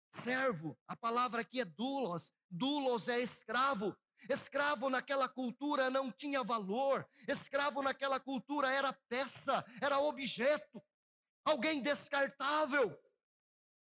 Servo, 0.09 0.79
a 0.87 0.95
palavra 0.95 1.41
aqui 1.41 1.59
é 1.59 1.65
dulos, 1.65 2.33
dulos 2.49 3.09
é 3.09 3.19
escravo. 3.19 3.93
Escravo 4.29 4.89
naquela 4.89 5.27
cultura 5.27 5.89
não 5.89 6.09
tinha 6.09 6.41
valor, 6.41 7.05
escravo 7.27 7.81
naquela 7.81 8.17
cultura 8.17 8.71
era 8.71 8.93
peça, 9.09 9.65
era 9.81 9.99
objeto, 9.99 10.81
alguém 11.43 11.81
descartável. 11.81 12.97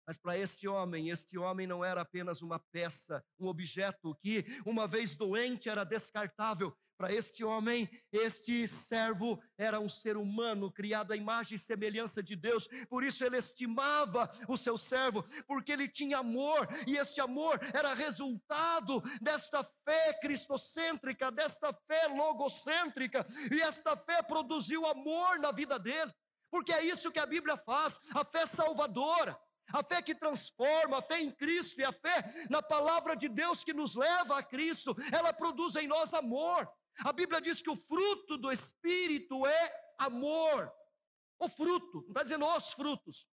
Mas 0.07 0.17
para 0.17 0.39
este 0.39 0.69
homem, 0.69 1.11
este 1.11 1.37
homem 1.37 1.67
não 1.67 1.85
era 1.85 2.03
apenas 2.03 2.41
uma 2.41 2.61
peça, 2.61 3.27
um 3.37 3.49
objeto 3.49 4.15
que, 4.15 4.45
uma 4.65 4.87
vez 4.87 5.17
doente, 5.17 5.69
era 5.69 5.83
descartável. 5.83 6.73
Para 7.01 7.15
este 7.15 7.43
homem, 7.43 7.89
este 8.13 8.69
servo 8.69 9.43
era 9.57 9.81
um 9.81 9.89
ser 9.89 10.19
humano 10.19 10.71
criado 10.71 11.15
à 11.15 11.17
imagem 11.17 11.57
e 11.57 11.59
semelhança 11.59 12.23
de 12.23 12.37
Deus, 12.37 12.69
por 12.91 13.03
isso 13.03 13.25
ele 13.25 13.39
estimava 13.39 14.29
o 14.47 14.55
seu 14.55 14.77
servo, 14.77 15.25
porque 15.47 15.73
ele 15.73 15.89
tinha 15.89 16.19
amor, 16.19 16.69
e 16.87 16.99
este 16.99 17.19
amor 17.19 17.59
era 17.73 17.95
resultado 17.95 19.03
desta 19.19 19.65
fé 19.65 20.13
cristocêntrica, 20.21 21.33
desta 21.33 21.73
fé 21.73 22.07
logocêntrica, 22.09 23.25
e 23.51 23.63
esta 23.63 23.97
fé 23.97 24.23
produziu 24.23 24.85
amor 24.85 25.39
na 25.39 25.53
vida 25.53 25.79
dele, 25.79 26.13
porque 26.51 26.71
é 26.71 26.85
isso 26.85 27.11
que 27.11 27.19
a 27.19 27.25
Bíblia 27.25 27.57
faz, 27.57 27.99
a 28.15 28.23
fé 28.27 28.45
salvadora. 28.45 29.35
A 29.73 29.85
fé 29.85 30.03
que 30.03 30.17
transforma, 30.17 30.99
a 30.99 31.03
fé 31.03 31.21
em 31.21 31.31
Cristo 31.31 31.81
e 31.81 31.85
a 31.85 31.93
fé 31.93 32.25
na 32.51 32.61
palavra 32.61 33.15
de 33.15 33.29
Deus 33.29 33.63
que 33.63 33.73
nos 33.73 33.95
leva 33.95 34.37
a 34.37 34.43
Cristo, 34.43 34.97
ela 35.13 35.33
produz 35.33 35.77
em 35.77 35.87
nós 35.87 36.13
amor. 36.13 36.69
A 36.99 37.13
Bíblia 37.13 37.41
diz 37.41 37.63
que 37.63 37.71
o 37.71 37.77
fruto 37.77 38.37
do 38.37 38.53
Espírito 38.53 39.47
é 39.47 39.95
amor. 39.99 40.73
O 41.39 41.49
fruto, 41.49 42.03
não 42.03 42.09
está 42.09 42.23
dizendo 42.23 42.45
os 42.45 42.73
frutos, 42.73 43.27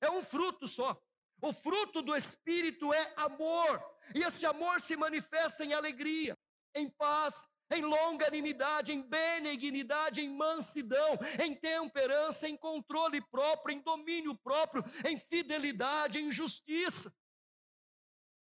é 0.00 0.10
um 0.10 0.22
fruto 0.22 0.68
só. 0.68 1.00
O 1.40 1.52
fruto 1.52 2.02
do 2.02 2.14
Espírito 2.14 2.92
é 2.92 3.14
amor, 3.16 3.82
e 4.14 4.22
esse 4.22 4.46
amor 4.46 4.80
se 4.80 4.96
manifesta 4.96 5.64
em 5.64 5.72
alegria, 5.72 6.38
em 6.74 6.88
paz, 6.88 7.48
em 7.72 7.82
longanimidade, 7.82 8.92
em 8.92 9.02
benignidade, 9.02 10.20
em 10.20 10.28
mansidão, 10.28 11.18
em 11.42 11.54
temperança, 11.54 12.48
em 12.48 12.56
controle 12.56 13.20
próprio, 13.20 13.74
em 13.74 13.80
domínio 13.80 14.36
próprio, 14.36 14.84
em 15.08 15.18
fidelidade, 15.18 16.18
em 16.18 16.30
justiça. 16.30 17.12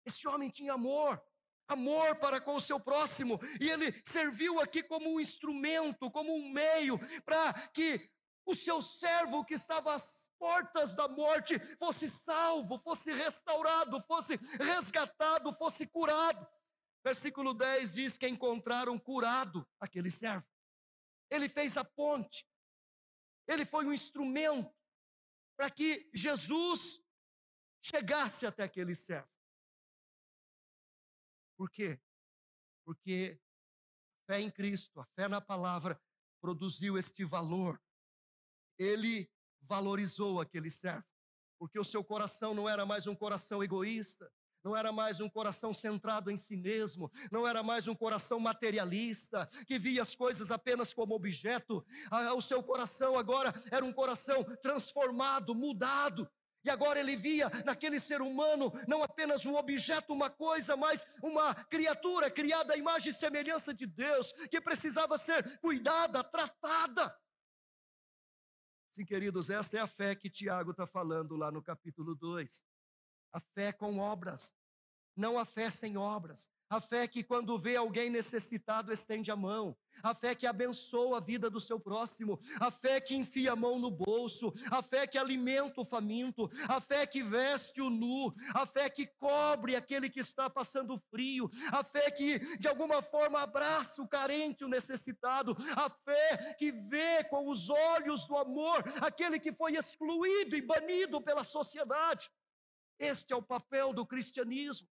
Esse 0.04 0.26
homem 0.26 0.50
tinha 0.50 0.74
amor 0.74 1.22
amor 1.68 2.16
para 2.16 2.40
com 2.40 2.56
o 2.56 2.60
seu 2.60 2.78
próximo, 2.78 3.40
e 3.60 3.70
ele 3.70 3.94
serviu 4.04 4.60
aqui 4.60 4.82
como 4.82 5.08
um 5.08 5.20
instrumento, 5.20 6.10
como 6.10 6.34
um 6.34 6.52
meio 6.52 6.98
para 7.24 7.52
que 7.68 8.10
o 8.44 8.54
seu 8.54 8.82
servo 8.82 9.44
que 9.44 9.54
estava 9.54 9.94
às 9.94 10.30
portas 10.38 10.94
da 10.94 11.08
morte 11.08 11.58
fosse 11.76 12.08
salvo, 12.08 12.78
fosse 12.78 13.12
restaurado, 13.12 14.00
fosse 14.00 14.36
resgatado, 14.58 15.52
fosse 15.52 15.86
curado. 15.86 16.46
Versículo 17.04 17.54
10 17.54 17.94
diz 17.94 18.18
que 18.18 18.28
encontraram 18.28 18.98
curado 18.98 19.66
aquele 19.80 20.10
servo. 20.10 20.46
Ele 21.30 21.48
fez 21.48 21.76
a 21.76 21.84
ponte. 21.84 22.46
Ele 23.46 23.64
foi 23.64 23.84
um 23.84 23.92
instrumento 23.92 24.72
para 25.56 25.70
que 25.70 26.10
Jesus 26.12 27.00
chegasse 27.80 28.46
até 28.46 28.62
aquele 28.64 28.94
servo. 28.94 29.28
Por 31.62 31.70
quê? 31.70 31.96
Porque 32.84 33.40
a 34.24 34.32
fé 34.32 34.40
em 34.40 34.50
Cristo, 34.50 34.98
a 34.98 35.06
fé 35.14 35.28
na 35.28 35.40
palavra, 35.40 35.96
produziu 36.40 36.98
este 36.98 37.24
valor. 37.24 37.80
Ele 38.76 39.30
valorizou 39.60 40.40
aquele 40.40 40.72
servo, 40.72 41.06
porque 41.60 41.78
o 41.78 41.84
seu 41.84 42.02
coração 42.02 42.52
não 42.52 42.68
era 42.68 42.84
mais 42.84 43.06
um 43.06 43.14
coração 43.14 43.62
egoísta, 43.62 44.28
não 44.64 44.76
era 44.76 44.90
mais 44.90 45.20
um 45.20 45.28
coração 45.28 45.72
centrado 45.72 46.32
em 46.32 46.36
si 46.36 46.56
mesmo, 46.56 47.08
não 47.30 47.46
era 47.46 47.62
mais 47.62 47.86
um 47.86 47.94
coração 47.94 48.40
materialista, 48.40 49.46
que 49.64 49.78
via 49.78 50.02
as 50.02 50.16
coisas 50.16 50.50
apenas 50.50 50.92
como 50.92 51.14
objeto. 51.14 51.86
Ah, 52.10 52.34
o 52.34 52.42
seu 52.42 52.60
coração 52.60 53.16
agora 53.16 53.54
era 53.70 53.84
um 53.84 53.92
coração 53.92 54.42
transformado, 54.60 55.54
mudado, 55.54 56.28
e 56.64 56.70
agora 56.70 57.00
ele 57.00 57.16
via 57.16 57.50
naquele 57.64 57.98
ser 57.98 58.22
humano 58.22 58.72
não 58.86 59.02
apenas 59.02 59.44
um 59.44 59.56
objeto, 59.56 60.12
uma 60.12 60.30
coisa, 60.30 60.76
mas 60.76 61.06
uma 61.22 61.54
criatura 61.54 62.30
criada 62.30 62.74
à 62.74 62.76
imagem 62.76 63.10
e 63.10 63.14
semelhança 63.14 63.74
de 63.74 63.86
Deus, 63.86 64.32
que 64.50 64.60
precisava 64.60 65.18
ser 65.18 65.58
cuidada, 65.58 66.22
tratada. 66.22 67.16
Sim, 68.90 69.04
queridos, 69.04 69.48
esta 69.48 69.78
é 69.78 69.80
a 69.80 69.86
fé 69.86 70.14
que 70.14 70.28
Tiago 70.28 70.72
está 70.72 70.86
falando 70.86 71.34
lá 71.34 71.50
no 71.50 71.62
capítulo 71.62 72.14
2. 72.14 72.62
A 73.32 73.40
fé 73.40 73.72
com 73.72 73.98
obras, 73.98 74.54
não 75.16 75.38
a 75.38 75.44
fé 75.44 75.70
sem 75.70 75.96
obras. 75.96 76.50
A 76.72 76.80
fé 76.80 77.06
que, 77.06 77.22
quando 77.22 77.58
vê 77.58 77.76
alguém 77.76 78.08
necessitado, 78.08 78.94
estende 78.94 79.30
a 79.30 79.36
mão. 79.36 79.76
A 80.02 80.14
fé 80.14 80.34
que 80.34 80.46
abençoa 80.46 81.18
a 81.18 81.20
vida 81.20 81.50
do 81.50 81.60
seu 81.60 81.78
próximo. 81.78 82.40
A 82.58 82.70
fé 82.70 82.98
que 82.98 83.14
enfia 83.14 83.52
a 83.52 83.56
mão 83.56 83.78
no 83.78 83.90
bolso. 83.90 84.50
A 84.70 84.82
fé 84.82 85.06
que 85.06 85.18
alimenta 85.18 85.82
o 85.82 85.84
faminto. 85.84 86.48
A 86.66 86.80
fé 86.80 87.06
que 87.06 87.22
veste 87.22 87.82
o 87.82 87.90
nu. 87.90 88.32
A 88.54 88.64
fé 88.64 88.88
que 88.88 89.06
cobre 89.06 89.76
aquele 89.76 90.08
que 90.08 90.20
está 90.20 90.48
passando 90.48 90.96
frio. 90.96 91.46
A 91.70 91.84
fé 91.84 92.10
que, 92.10 92.38
de 92.56 92.66
alguma 92.66 93.02
forma, 93.02 93.42
abraça 93.42 94.00
o 94.00 94.08
carente, 94.08 94.64
o 94.64 94.68
necessitado. 94.68 95.54
A 95.76 95.90
fé 95.90 96.54
que 96.54 96.72
vê 96.72 97.22
com 97.24 97.50
os 97.50 97.68
olhos 97.68 98.26
do 98.26 98.34
amor 98.38 98.82
aquele 99.02 99.38
que 99.38 99.52
foi 99.52 99.76
excluído 99.76 100.56
e 100.56 100.62
banido 100.62 101.20
pela 101.20 101.44
sociedade. 101.44 102.30
Este 102.98 103.34
é 103.34 103.36
o 103.36 103.42
papel 103.42 103.92
do 103.92 104.06
cristianismo. 104.06 104.88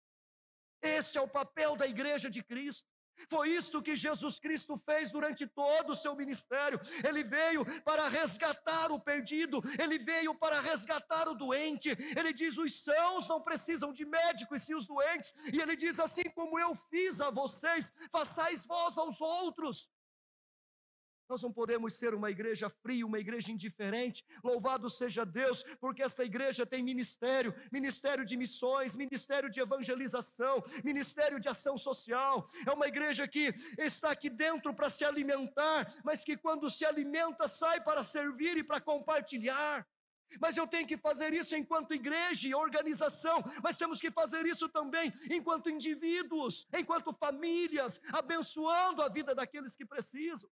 Esse 0.83 1.19
é 1.19 1.21
o 1.21 1.29
papel 1.29 1.77
da 1.77 1.87
igreja 1.87 2.31
de 2.31 2.43
Cristo. 2.43 2.89
Foi 3.31 3.51
isso 3.51 3.83
que 3.83 3.97
Jesus 3.97 4.39
Cristo 4.39 4.77
fez 4.77 5.11
durante 5.11 5.47
todo 5.47 5.91
o 5.91 5.97
seu 5.97 6.15
ministério. 6.15 6.79
Ele 7.07 7.23
veio 7.23 7.65
para 7.83 8.09
resgatar 8.09 8.93
o 8.93 9.01
perdido, 9.01 9.63
ele 9.83 9.99
veio 9.99 10.35
para 10.35 10.61
resgatar 10.61 11.29
o 11.29 11.35
doente. 11.35 11.89
Ele 12.17 12.33
diz: 12.33 12.59
os 12.59 12.83
sãos 12.83 13.27
não 13.29 13.41
precisam 13.41 13.93
de 13.93 14.05
médico 14.05 14.55
e 14.55 14.61
sim 14.61 14.75
os 14.75 14.87
doentes. 14.87 15.33
E 15.53 15.61
ele 15.61 15.75
diz: 15.75 15.99
assim 15.99 16.25
como 16.35 16.59
eu 16.59 16.75
fiz 16.75 17.21
a 17.21 17.31
vocês, 17.31 17.93
façais 18.13 18.67
vós 18.67 18.99
aos 18.99 19.21
outros. 19.21 19.89
Nós 21.29 21.43
não 21.43 21.53
podemos 21.53 21.95
ser 21.95 22.15
uma 22.15 22.31
igreja 22.31 22.71
fria, 22.71 23.07
uma 23.07 23.19
igreja 23.19 23.51
indiferente. 23.51 24.25
Louvado 24.43 24.89
seja 24.89 25.25
Deus, 25.25 25.63
porque 25.81 26.03
esta 26.03 26.25
igreja 26.25 26.65
tem 26.65 26.83
ministério, 26.83 27.55
ministério 27.73 28.25
de 28.25 28.37
missões, 28.37 28.95
ministério 28.95 29.51
de 29.51 29.61
evangelização, 29.61 30.63
ministério 30.85 31.41
de 31.41 31.49
ação 31.49 31.77
social. 31.77 32.49
É 32.67 32.71
uma 32.73 32.87
igreja 32.87 33.27
que 33.27 33.53
está 33.79 34.11
aqui 34.11 34.31
dentro 34.31 34.75
para 34.75 34.89
se 34.89 35.05
alimentar, 35.05 35.87
mas 36.05 36.23
que 36.25 36.37
quando 36.37 36.71
se 36.71 36.85
alimenta 36.85 37.49
sai 37.49 37.83
para 37.83 38.05
servir 38.05 38.57
e 38.57 38.65
para 38.65 38.81
compartilhar. 38.81 39.87
Mas 40.41 40.57
eu 40.57 40.67
tenho 40.67 40.87
que 40.87 40.97
fazer 40.97 41.33
isso 41.33 41.55
enquanto 41.57 41.95
igreja 41.95 42.49
e 42.49 42.55
organização, 42.55 43.43
mas 43.63 43.79
temos 43.79 44.01
que 44.01 44.11
fazer 44.11 44.45
isso 44.45 44.69
também 44.69 45.13
enquanto 45.31 45.71
indivíduos, 45.71 46.67
enquanto 46.75 47.17
famílias, 47.19 48.01
abençoando 48.13 49.03
a 49.03 49.09
vida 49.09 49.35
daqueles 49.35 49.77
que 49.77 49.87
precisam. 49.87 50.51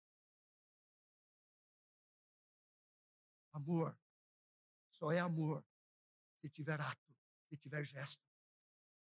Amor 3.54 3.96
só 4.90 5.12
é 5.12 5.20
amor 5.20 5.64
se 6.40 6.50
tiver 6.50 6.80
ato, 6.80 7.14
se 7.48 7.56
tiver 7.56 7.84
gesto. 7.84 8.22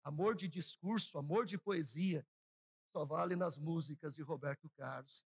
Amor 0.03 0.35
de 0.35 0.49
discurso, 0.49 1.19
amor 1.19 1.45
de 1.45 1.59
poesia, 1.59 2.27
só 2.91 3.05
vale 3.05 3.37
nas 3.37 3.59
músicas 3.59 4.15
de 4.15 4.23
Roberto 4.23 4.71
Carlos, 4.71 5.25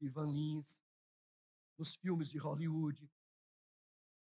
de 0.00 0.06
Ivan 0.06 0.32
Lins, 0.32 0.80
nos 1.76 1.96
filmes 1.96 2.30
de 2.30 2.38
Hollywood. 2.38 3.10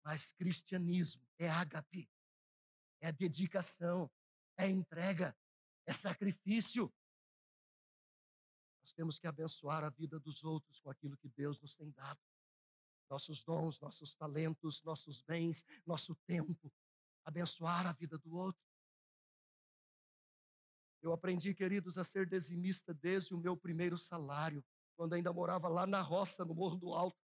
Mas 0.04 0.34
cristianismo 0.34 1.26
é 1.40 1.50
ágape, 1.50 2.10
é 3.00 3.14
dedicação, 3.14 4.12
é 4.58 4.70
entrega, 4.70 5.34
é 5.86 5.94
sacrifício. 5.94 6.94
Nós 8.82 8.94
temos 8.94 9.18
que 9.18 9.28
abençoar 9.28 9.86
a 9.86 9.90
vida 9.90 10.20
dos 10.20 10.44
outros 10.44 10.82
com 10.82 10.90
aquilo 10.90 11.18
que 11.18 11.30
Deus 11.30 11.62
nos 11.62 11.76
tem 11.76 11.92
dado. 11.92 12.20
Nossos 13.10 13.42
dons, 13.42 13.80
nossos 13.80 14.16
talentos, 14.16 14.84
nossos 14.84 15.22
bens, 15.22 15.64
nosso 15.86 16.16
tempo, 16.26 16.72
abençoar 17.26 17.88
a 17.88 17.94
vida 17.94 18.18
do 18.18 18.36
outro. 18.36 18.62
Eu 21.02 21.14
aprendi, 21.14 21.54
queridos, 21.54 21.98
a 21.98 22.04
ser 22.04 22.28
dizimista 22.28 22.94
desde 22.94 23.34
o 23.34 23.38
meu 23.38 23.56
primeiro 23.56 23.98
salário, 23.98 24.64
quando 24.96 25.14
ainda 25.14 25.32
morava 25.32 25.68
lá 25.68 25.86
na 25.86 26.02
roça, 26.02 26.44
no 26.44 26.56
Morro 26.56 26.78
do 26.78 26.92
Alto. 26.92 27.18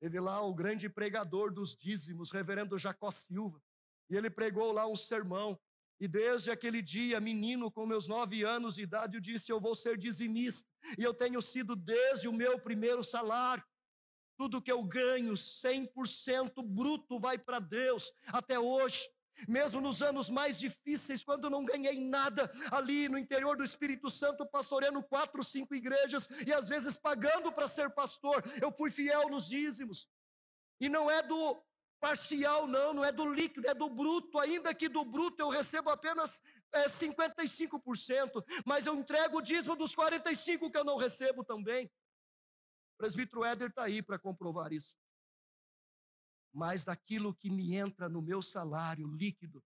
Teve 0.00 0.20
lá 0.20 0.40
o 0.40 0.54
grande 0.54 0.88
pregador 0.88 1.52
dos 1.52 1.74
dízimos, 1.74 2.30
reverendo 2.30 2.78
Jacó 2.78 3.10
Silva, 3.10 3.62
e 4.10 4.16
ele 4.16 4.30
pregou 4.30 4.72
lá 4.72 4.86
um 4.86 4.96
sermão. 4.96 5.58
E 5.98 6.06
desde 6.06 6.50
aquele 6.50 6.82
dia, 6.82 7.18
menino 7.20 7.70
com 7.70 7.86
meus 7.86 8.06
nove 8.06 8.42
anos 8.42 8.74
de 8.74 8.82
idade, 8.82 9.16
eu 9.16 9.20
disse: 9.20 9.50
Eu 9.50 9.58
vou 9.58 9.74
ser 9.74 9.96
dizimista. 9.96 10.68
E 10.98 11.02
eu 11.02 11.14
tenho 11.14 11.40
sido 11.40 11.74
desde 11.74 12.28
o 12.28 12.32
meu 12.32 12.60
primeiro 12.60 13.02
salário. 13.02 13.64
Tudo 14.36 14.60
que 14.62 14.70
eu 14.70 14.82
ganho, 14.82 15.32
100% 15.34 16.62
bruto, 16.62 17.18
vai 17.18 17.38
para 17.38 17.58
Deus 17.58 18.12
até 18.28 18.58
hoje. 18.58 19.08
Mesmo 19.46 19.80
nos 19.80 20.00
anos 20.00 20.30
mais 20.30 20.58
difíceis, 20.58 21.22
quando 21.22 21.50
não 21.50 21.64
ganhei 21.64 22.00
nada, 22.00 22.50
ali 22.70 23.08
no 23.08 23.18
interior 23.18 23.56
do 23.56 23.64
Espírito 23.64 24.10
Santo, 24.10 24.46
pastoreando 24.46 25.02
quatro, 25.02 25.44
cinco 25.44 25.74
igrejas 25.74 26.26
e 26.46 26.52
às 26.52 26.68
vezes 26.68 26.96
pagando 26.96 27.52
para 27.52 27.68
ser 27.68 27.90
pastor, 27.90 28.42
eu 28.62 28.72
fui 28.72 28.90
fiel 28.90 29.28
nos 29.28 29.48
dízimos. 29.48 30.08
E 30.80 30.88
não 30.88 31.10
é 31.10 31.22
do 31.22 31.62
parcial, 32.00 32.66
não, 32.66 32.94
não 32.94 33.04
é 33.04 33.12
do 33.12 33.30
líquido, 33.32 33.68
é 33.68 33.74
do 33.74 33.88
bruto. 33.90 34.38
Ainda 34.38 34.74
que 34.74 34.88
do 34.88 35.04
bruto 35.04 35.42
eu 35.42 35.48
recebo 35.48 35.90
apenas 35.90 36.42
é, 36.72 36.88
55%, 36.88 38.44
mas 38.64 38.86
eu 38.86 38.94
entrego 38.94 39.38
o 39.38 39.42
dízimo 39.42 39.76
dos 39.76 39.94
45% 39.94 40.70
que 40.70 40.78
eu 40.78 40.84
não 40.84 40.96
recebo 40.96 41.44
também. 41.44 41.90
O 42.96 42.98
presbítero 42.98 43.44
Éder 43.44 43.68
está 43.68 43.84
aí 43.84 44.02
para 44.02 44.18
comprovar 44.18 44.72
isso. 44.72 44.96
Mas 46.50 46.82
daquilo 46.82 47.34
que 47.34 47.50
me 47.50 47.74
entra 47.74 48.08
no 48.08 48.22
meu 48.22 48.40
salário 48.40 49.06
líquido, 49.06 49.62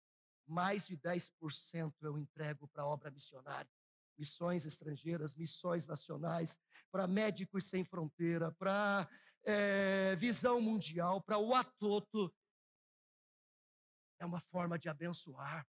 mais 0.47 0.87
de 0.87 0.99
10% 0.99 1.95
eu 2.03 2.19
entrego 2.19 2.69
para 2.69 2.83
a 2.83 2.87
obra 2.87 3.11
missionária. 3.11 3.71
Missões 4.19 4.67
estrangeiras, 4.67 5.35
missões 5.35 5.87
nacionais, 5.87 6.61
para 6.93 7.07
Médicos 7.07 7.65
Sem 7.65 7.83
Fronteira, 7.83 8.53
para 8.53 9.09
é, 9.43 10.15
Visão 10.17 10.61
Mundial, 10.61 11.23
para 11.23 11.39
o 11.39 11.55
Atoto. 11.55 12.31
É 14.21 14.27
uma 14.27 14.39
forma 14.39 14.79
de 14.79 14.91
abençoar 14.91 15.67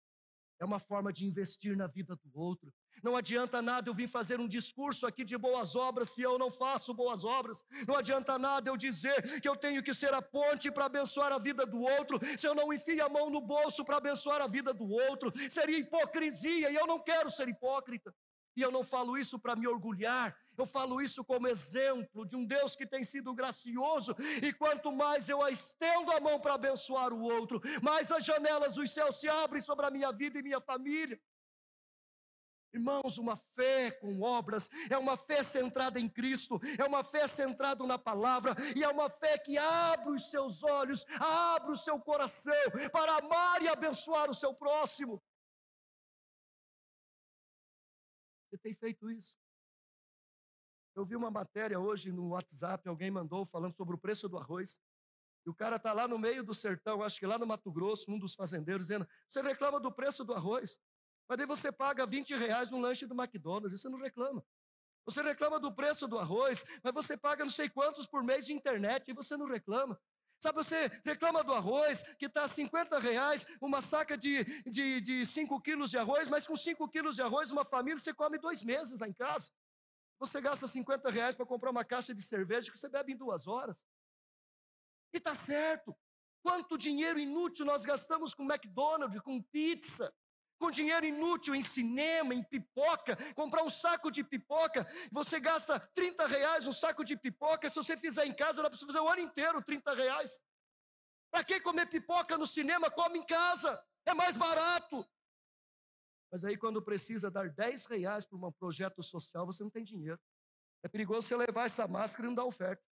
é 0.59 0.65
uma 0.65 0.79
forma 0.79 1.11
de 1.11 1.25
investir 1.25 1.75
na 1.75 1.87
vida 1.87 2.15
do 2.15 2.39
outro. 2.39 2.73
Não 3.01 3.15
adianta 3.15 3.61
nada 3.61 3.89
eu 3.89 3.93
vir 3.93 4.07
fazer 4.07 4.39
um 4.39 4.47
discurso 4.47 5.05
aqui 5.05 5.23
de 5.23 5.37
boas 5.37 5.75
obras 5.75 6.09
se 6.09 6.21
eu 6.21 6.37
não 6.37 6.51
faço 6.51 6.93
boas 6.93 7.23
obras. 7.23 7.63
Não 7.87 7.95
adianta 7.95 8.37
nada 8.37 8.69
eu 8.69 8.75
dizer 8.75 9.41
que 9.41 9.47
eu 9.47 9.55
tenho 9.55 9.81
que 9.81 9.93
ser 9.93 10.13
a 10.13 10.21
ponte 10.21 10.69
para 10.71 10.85
abençoar 10.85 11.31
a 11.31 11.37
vida 11.37 11.65
do 11.65 11.79
outro, 11.79 12.19
se 12.37 12.45
eu 12.45 12.53
não 12.53 12.73
enfio 12.73 13.05
a 13.05 13.09
mão 13.09 13.29
no 13.29 13.41
bolso 13.41 13.85
para 13.85 13.97
abençoar 13.97 14.41
a 14.41 14.47
vida 14.47 14.73
do 14.73 14.89
outro. 14.89 15.31
Seria 15.49 15.77
hipocrisia 15.77 16.69
e 16.69 16.75
eu 16.75 16.85
não 16.85 16.99
quero 16.99 17.29
ser 17.29 17.47
hipócrita. 17.47 18.13
E 18.59 18.61
eu 18.61 18.71
não 18.71 18.83
falo 18.83 19.17
isso 19.17 19.39
para 19.39 19.55
me 19.55 19.65
orgulhar, 19.69 20.37
eu 20.57 20.65
falo 20.65 21.01
isso 21.01 21.23
como 21.23 21.47
exemplo 21.47 22.25
de 22.25 22.35
um 22.35 22.45
Deus 22.45 22.75
que 22.75 22.85
tem 22.85 23.05
sido 23.05 23.33
gracioso, 23.33 24.13
e 24.43 24.51
quanto 24.51 24.91
mais 24.91 25.29
eu 25.29 25.47
estendo 25.47 26.11
a 26.11 26.19
mão 26.19 26.37
para 26.41 26.55
abençoar 26.55 27.13
o 27.13 27.21
outro, 27.21 27.61
mais 27.81 28.11
as 28.11 28.25
janelas 28.25 28.73
dos 28.73 28.91
céus 28.91 29.17
se 29.17 29.29
abrem 29.29 29.61
sobre 29.61 29.85
a 29.85 29.89
minha 29.89 30.11
vida 30.11 30.37
e 30.37 30.43
minha 30.43 30.59
família. 30.59 31.17
Irmãos, 32.73 33.17
uma 33.17 33.37
fé 33.37 33.91
com 33.91 34.21
obras 34.21 34.69
é 34.89 34.97
uma 34.97 35.15
fé 35.15 35.41
centrada 35.41 35.97
em 35.97 36.09
Cristo, 36.09 36.59
é 36.77 36.83
uma 36.83 37.01
fé 37.01 37.29
centrada 37.29 37.87
na 37.87 37.97
palavra, 37.97 38.53
e 38.75 38.83
é 38.83 38.89
uma 38.89 39.09
fé 39.09 39.37
que 39.37 39.57
abre 39.57 40.09
os 40.09 40.29
seus 40.29 40.63
olhos, 40.63 41.05
abre 41.17 41.71
o 41.71 41.77
seu 41.77 41.97
coração 41.97 42.53
para 42.91 43.19
amar 43.19 43.61
e 43.61 43.69
abençoar 43.69 44.29
o 44.29 44.35
seu 44.35 44.53
próximo. 44.53 45.23
Você 48.49 48.57
tem 48.57 48.73
feito 48.73 49.11
isso? 49.11 49.37
Eu 50.95 51.05
vi 51.05 51.15
uma 51.15 51.29
matéria 51.29 51.79
hoje 51.79 52.11
no 52.11 52.29
WhatsApp, 52.29 52.89
alguém 52.89 53.11
mandou 53.11 53.45
falando 53.45 53.75
sobre 53.75 53.95
o 53.95 53.97
preço 53.97 54.27
do 54.27 54.37
arroz. 54.37 54.81
E 55.45 55.49
o 55.49 55.53
cara 55.53 55.75
está 55.75 55.93
lá 55.93 56.07
no 56.07 56.17
meio 56.17 56.43
do 56.43 56.53
sertão, 56.53 57.03
acho 57.03 57.19
que 57.19 57.27
lá 57.27 57.37
no 57.37 57.45
Mato 57.45 57.71
Grosso, 57.71 58.11
um 58.11 58.17
dos 58.17 58.33
fazendeiros, 58.33 58.87
dizendo: 58.87 59.07
você 59.27 59.41
reclama 59.41 59.79
do 59.79 59.91
preço 59.91 60.25
do 60.25 60.33
arroz, 60.33 60.79
mas 61.27 61.37
daí 61.37 61.45
você 61.45 61.71
paga 61.71 62.05
20 62.07 62.35
reais 62.35 62.71
no 62.71 62.81
lanche 62.81 63.05
do 63.05 63.13
McDonald's, 63.13 63.79
você 63.79 63.87
não 63.87 63.99
reclama. 63.99 64.43
Você 65.05 65.21
reclama 65.21 65.59
do 65.59 65.71
preço 65.71 66.07
do 66.07 66.17
arroz, 66.17 66.65
mas 66.83 66.93
você 66.93 67.15
paga 67.15 67.45
não 67.45 67.51
sei 67.51 67.69
quantos 67.69 68.05
por 68.05 68.23
mês 68.23 68.45
de 68.47 68.53
internet 68.53 69.09
e 69.09 69.13
você 69.13 69.37
não 69.37 69.45
reclama. 69.45 69.99
Sabe, 70.39 70.55
você 70.55 70.87
reclama 71.03 71.43
do 71.43 71.53
arroz, 71.53 72.01
que 72.17 72.27
está 72.27 72.47
50 72.47 72.97
reais, 72.99 73.45
uma 73.61 73.81
saca 73.81 74.17
de, 74.17 74.43
de, 74.63 75.01
de 75.01 75.25
5 75.25 75.59
quilos 75.61 75.91
de 75.91 75.97
arroz, 75.97 76.29
mas 76.29 76.47
com 76.47 76.55
5 76.55 76.87
quilos 76.87 77.15
de 77.15 77.21
arroz, 77.21 77.51
uma 77.51 77.65
família, 77.65 77.97
você 77.97 78.13
come 78.13 78.37
dois 78.37 78.63
meses 78.63 78.99
lá 78.99 79.07
em 79.07 79.13
casa. 79.13 79.51
Você 80.17 80.39
gasta 80.39 80.65
50 80.65 81.09
reais 81.09 81.35
para 81.35 81.45
comprar 81.45 81.71
uma 81.71 81.83
caixa 81.83 82.13
de 82.13 82.21
cerveja 82.21 82.71
que 82.71 82.77
você 82.77 82.87
bebe 82.87 83.13
em 83.13 83.17
duas 83.17 83.47
horas. 83.47 83.85
E 85.13 85.17
está 85.17 85.35
certo. 85.35 85.95
Quanto 86.41 86.77
dinheiro 86.77 87.19
inútil 87.19 87.65
nós 87.65 87.83
gastamos 87.83 88.33
com 88.33 88.43
McDonald's, 88.43 89.21
com 89.21 89.41
pizza, 89.41 90.13
com 90.59 90.69
dinheiro 90.69 91.05
inútil 91.05 91.55
em 91.55 91.63
cinema, 91.63 92.35
em 92.35 92.43
pipoca, 92.43 93.15
comprar 93.33 93.63
um 93.63 93.69
saco 93.69 94.11
de 94.11 94.23
pipoca, 94.23 94.85
você 95.11 95.39
gasta 95.39 95.79
30 95.79 96.27
reais 96.27 96.67
um 96.67 96.73
saco 96.73 97.03
de 97.03 97.15
pipoca, 97.15 97.69
se 97.69 97.77
você 97.77 97.95
fizer 97.95 98.25
em 98.25 98.33
casa, 98.33 98.61
dá 98.61 98.69
para 98.69 98.77
você 98.77 98.85
fazer 98.85 98.99
o 98.99 99.07
ano 99.07 99.21
inteiro 99.21 99.63
30 99.63 99.95
reais. 99.95 100.39
Para 101.31 101.43
que 101.43 101.61
comer 101.61 101.85
pipoca 101.87 102.37
no 102.37 102.45
cinema? 102.45 102.91
Come 102.91 103.19
em 103.19 103.25
casa, 103.25 103.81
é 104.05 104.13
mais 104.13 104.35
barato. 104.35 105.07
Mas 106.31 106.43
aí 106.43 106.57
quando 106.57 106.81
precisa 106.81 107.31
dar 107.31 107.49
10 107.49 107.85
reais 107.85 108.25
para 108.25 108.37
um 108.37 108.51
projeto 108.51 109.01
social, 109.01 109.45
você 109.45 109.63
não 109.63 109.71
tem 109.71 109.83
dinheiro. 109.83 110.19
É 110.83 110.89
perigoso 110.89 111.27
você 111.27 111.35
levar 111.35 111.65
essa 111.65 111.87
máscara 111.87 112.25
e 112.25 112.27
não 112.27 112.35
dar 112.35 112.45
oferta. 112.45 112.83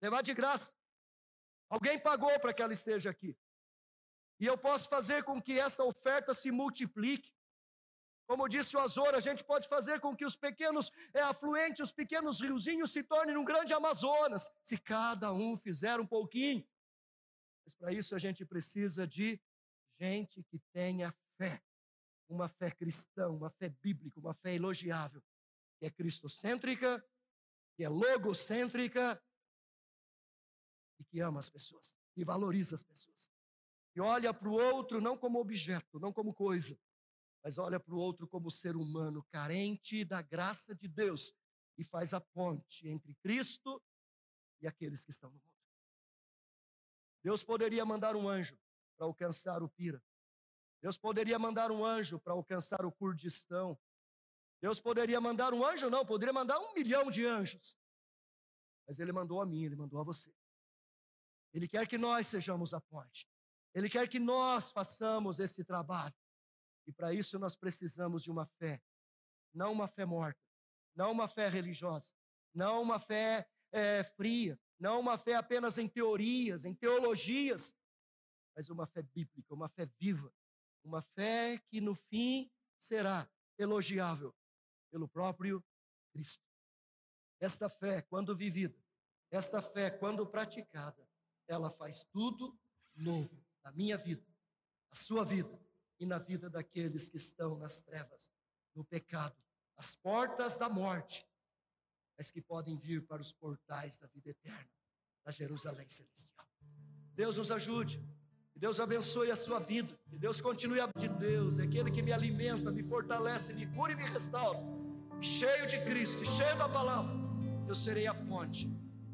Levar 0.00 0.22
de 0.22 0.32
graça. 0.32 0.72
Alguém 1.68 1.98
pagou 1.98 2.38
para 2.40 2.54
que 2.54 2.62
ela 2.62 2.72
esteja 2.72 3.10
aqui. 3.10 3.36
E 4.40 4.46
eu 4.46 4.56
posso 4.56 4.88
fazer 4.88 5.24
com 5.24 5.40
que 5.40 5.58
esta 5.58 5.82
oferta 5.84 6.32
se 6.32 6.50
multiplique. 6.50 7.32
Como 8.26 8.48
disse 8.48 8.76
o 8.76 8.80
Azor, 8.80 9.14
a 9.14 9.20
gente 9.20 9.42
pode 9.42 9.66
fazer 9.66 10.00
com 10.00 10.14
que 10.14 10.24
os 10.24 10.36
pequenos 10.36 10.92
é, 11.14 11.20
afluentes, 11.22 11.80
os 11.80 11.92
pequenos 11.92 12.40
riozinhos 12.40 12.92
se 12.92 13.02
tornem 13.02 13.36
um 13.36 13.44
grande 13.44 13.72
Amazonas, 13.72 14.50
se 14.62 14.76
cada 14.76 15.32
um 15.32 15.56
fizer 15.56 15.98
um 15.98 16.06
pouquinho. 16.06 16.66
Mas 17.64 17.74
para 17.74 17.92
isso 17.92 18.14
a 18.14 18.18
gente 18.18 18.44
precisa 18.44 19.06
de 19.06 19.40
gente 19.98 20.44
que 20.44 20.58
tenha 20.72 21.10
fé, 21.36 21.62
uma 22.28 22.48
fé 22.48 22.70
cristã, 22.70 23.28
uma 23.30 23.50
fé 23.50 23.70
bíblica, 23.70 24.20
uma 24.20 24.34
fé 24.34 24.54
elogiável, 24.54 25.22
que 25.78 25.86
é 25.86 25.90
cristocêntrica, 25.90 27.04
que 27.76 27.82
é 27.82 27.88
logocêntrica 27.88 29.20
e 31.00 31.04
que 31.04 31.20
ama 31.20 31.40
as 31.40 31.48
pessoas, 31.48 31.96
e 32.14 32.22
valoriza 32.24 32.74
as 32.74 32.82
pessoas 32.82 33.30
e 33.98 34.00
olha 34.00 34.32
para 34.32 34.48
o 34.48 34.52
outro 34.52 35.00
não 35.00 35.18
como 35.18 35.40
objeto, 35.40 35.98
não 35.98 36.12
como 36.12 36.32
coisa, 36.32 36.78
mas 37.42 37.58
olha 37.58 37.80
para 37.80 37.92
o 37.92 37.98
outro 37.98 38.28
como 38.28 38.48
ser 38.48 38.76
humano 38.76 39.24
carente 39.24 40.04
da 40.04 40.22
graça 40.22 40.72
de 40.72 40.86
Deus 40.86 41.34
e 41.76 41.82
faz 41.82 42.14
a 42.14 42.20
ponte 42.20 42.86
entre 42.86 43.12
Cristo 43.16 43.82
e 44.60 44.68
aqueles 44.68 45.04
que 45.04 45.10
estão 45.10 45.30
no 45.30 45.36
mundo. 45.36 45.58
Deus 47.24 47.42
poderia 47.42 47.84
mandar 47.84 48.14
um 48.14 48.28
anjo 48.28 48.56
para 48.96 49.04
alcançar 49.04 49.64
o 49.64 49.68
Pira. 49.68 50.00
Deus 50.80 50.96
poderia 50.96 51.36
mandar 51.36 51.72
um 51.72 51.84
anjo 51.84 52.20
para 52.20 52.34
alcançar 52.34 52.86
o 52.86 52.92
Kurdistão. 52.92 53.76
Deus 54.62 54.80
poderia 54.80 55.20
mandar 55.20 55.52
um 55.52 55.66
anjo, 55.66 55.90
não, 55.90 56.06
poderia 56.06 56.32
mandar 56.32 56.60
um 56.60 56.72
milhão 56.72 57.10
de 57.10 57.26
anjos. 57.26 57.76
Mas 58.86 59.00
Ele 59.00 59.10
mandou 59.10 59.42
a 59.42 59.46
mim, 59.46 59.64
Ele 59.64 59.74
mandou 59.74 59.98
a 60.00 60.04
você. 60.04 60.32
Ele 61.52 61.66
quer 61.66 61.88
que 61.88 61.98
nós 61.98 62.28
sejamos 62.28 62.72
a 62.72 62.80
ponte. 62.80 63.28
Ele 63.78 63.88
quer 63.88 64.08
que 64.08 64.18
nós 64.18 64.72
façamos 64.72 65.38
esse 65.38 65.62
trabalho. 65.62 66.14
E 66.84 66.92
para 66.92 67.14
isso 67.14 67.38
nós 67.38 67.54
precisamos 67.54 68.24
de 68.24 68.30
uma 68.30 68.44
fé, 68.44 68.82
não 69.54 69.70
uma 69.70 69.86
fé 69.86 70.04
morta, 70.04 70.40
não 70.96 71.12
uma 71.12 71.28
fé 71.28 71.48
religiosa, 71.48 72.12
não 72.52 72.82
uma 72.82 72.98
fé 72.98 73.48
é, 73.70 74.02
fria, 74.02 74.58
não 74.80 74.98
uma 74.98 75.16
fé 75.16 75.36
apenas 75.36 75.78
em 75.78 75.86
teorias, 75.86 76.64
em 76.64 76.74
teologias, 76.74 77.72
mas 78.56 78.68
uma 78.68 78.84
fé 78.84 79.00
bíblica, 79.00 79.54
uma 79.54 79.68
fé 79.68 79.88
viva, 80.00 80.34
uma 80.82 81.00
fé 81.00 81.56
que 81.68 81.80
no 81.80 81.94
fim 81.94 82.50
será 82.80 83.30
elogiável 83.56 84.34
pelo 84.90 85.06
próprio 85.06 85.64
Cristo. 86.12 86.44
Esta 87.38 87.68
fé, 87.68 88.02
quando 88.02 88.34
vivida, 88.34 88.76
esta 89.30 89.62
fé, 89.62 89.88
quando 89.88 90.26
praticada, 90.26 91.08
ela 91.46 91.70
faz 91.70 92.02
tudo 92.10 92.58
novo 92.96 93.37
na 93.64 93.72
minha 93.72 93.96
vida, 93.96 94.24
na 94.90 94.96
sua 94.96 95.24
vida 95.24 95.60
e 95.98 96.06
na 96.06 96.18
vida 96.18 96.48
daqueles 96.48 97.08
que 97.08 97.16
estão 97.16 97.56
nas 97.56 97.82
trevas, 97.82 98.30
no 98.74 98.84
pecado, 98.84 99.36
as 99.76 99.94
portas 99.94 100.56
da 100.56 100.68
morte, 100.68 101.26
mas 102.16 102.30
que 102.30 102.40
podem 102.40 102.76
vir 102.76 103.06
para 103.06 103.22
os 103.22 103.32
portais 103.32 103.98
da 103.98 104.06
vida 104.08 104.30
eterna, 104.30 104.70
a 105.24 105.30
Jerusalém 105.30 105.88
celestial. 105.88 106.46
Deus 107.14 107.36
nos 107.36 107.50
ajude. 107.50 108.00
Que 108.52 108.60
Deus 108.60 108.80
abençoe 108.80 109.30
a 109.30 109.36
sua 109.36 109.60
vida. 109.60 109.96
Que 110.10 110.18
Deus 110.18 110.40
continue 110.40 110.80
a 110.80 110.88
de 110.98 111.08
Deus, 111.08 111.58
é 111.58 111.62
aquele 111.62 111.90
que 111.90 112.02
me 112.02 112.12
alimenta, 112.12 112.72
me 112.72 112.82
fortalece, 112.82 113.52
me 113.52 113.66
cura 113.66 113.92
e 113.92 113.96
me 113.96 114.02
restaura. 114.02 114.58
Cheio 115.20 115.66
de 115.66 115.80
Cristo, 115.84 116.24
cheio 116.24 116.56
da 116.58 116.68
palavra, 116.68 117.14
eu 117.68 117.74
serei 117.74 118.06
a 118.06 118.14
ponte 118.14 118.68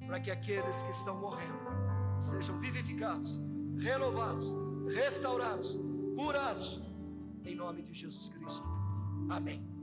para 0.07 0.21
que 0.21 0.31
aqueles 0.31 0.83
que 0.83 0.91
estão 0.91 1.19
morrendo 1.19 1.65
sejam 2.21 2.59
vivificados, 2.59 3.41
renovados, 3.79 4.55
restaurados, 4.93 5.79
curados, 6.17 6.81
em 7.45 7.55
nome 7.55 7.83
de 7.83 7.93
Jesus 7.93 8.29
Cristo. 8.29 8.67
Amém. 9.29 9.74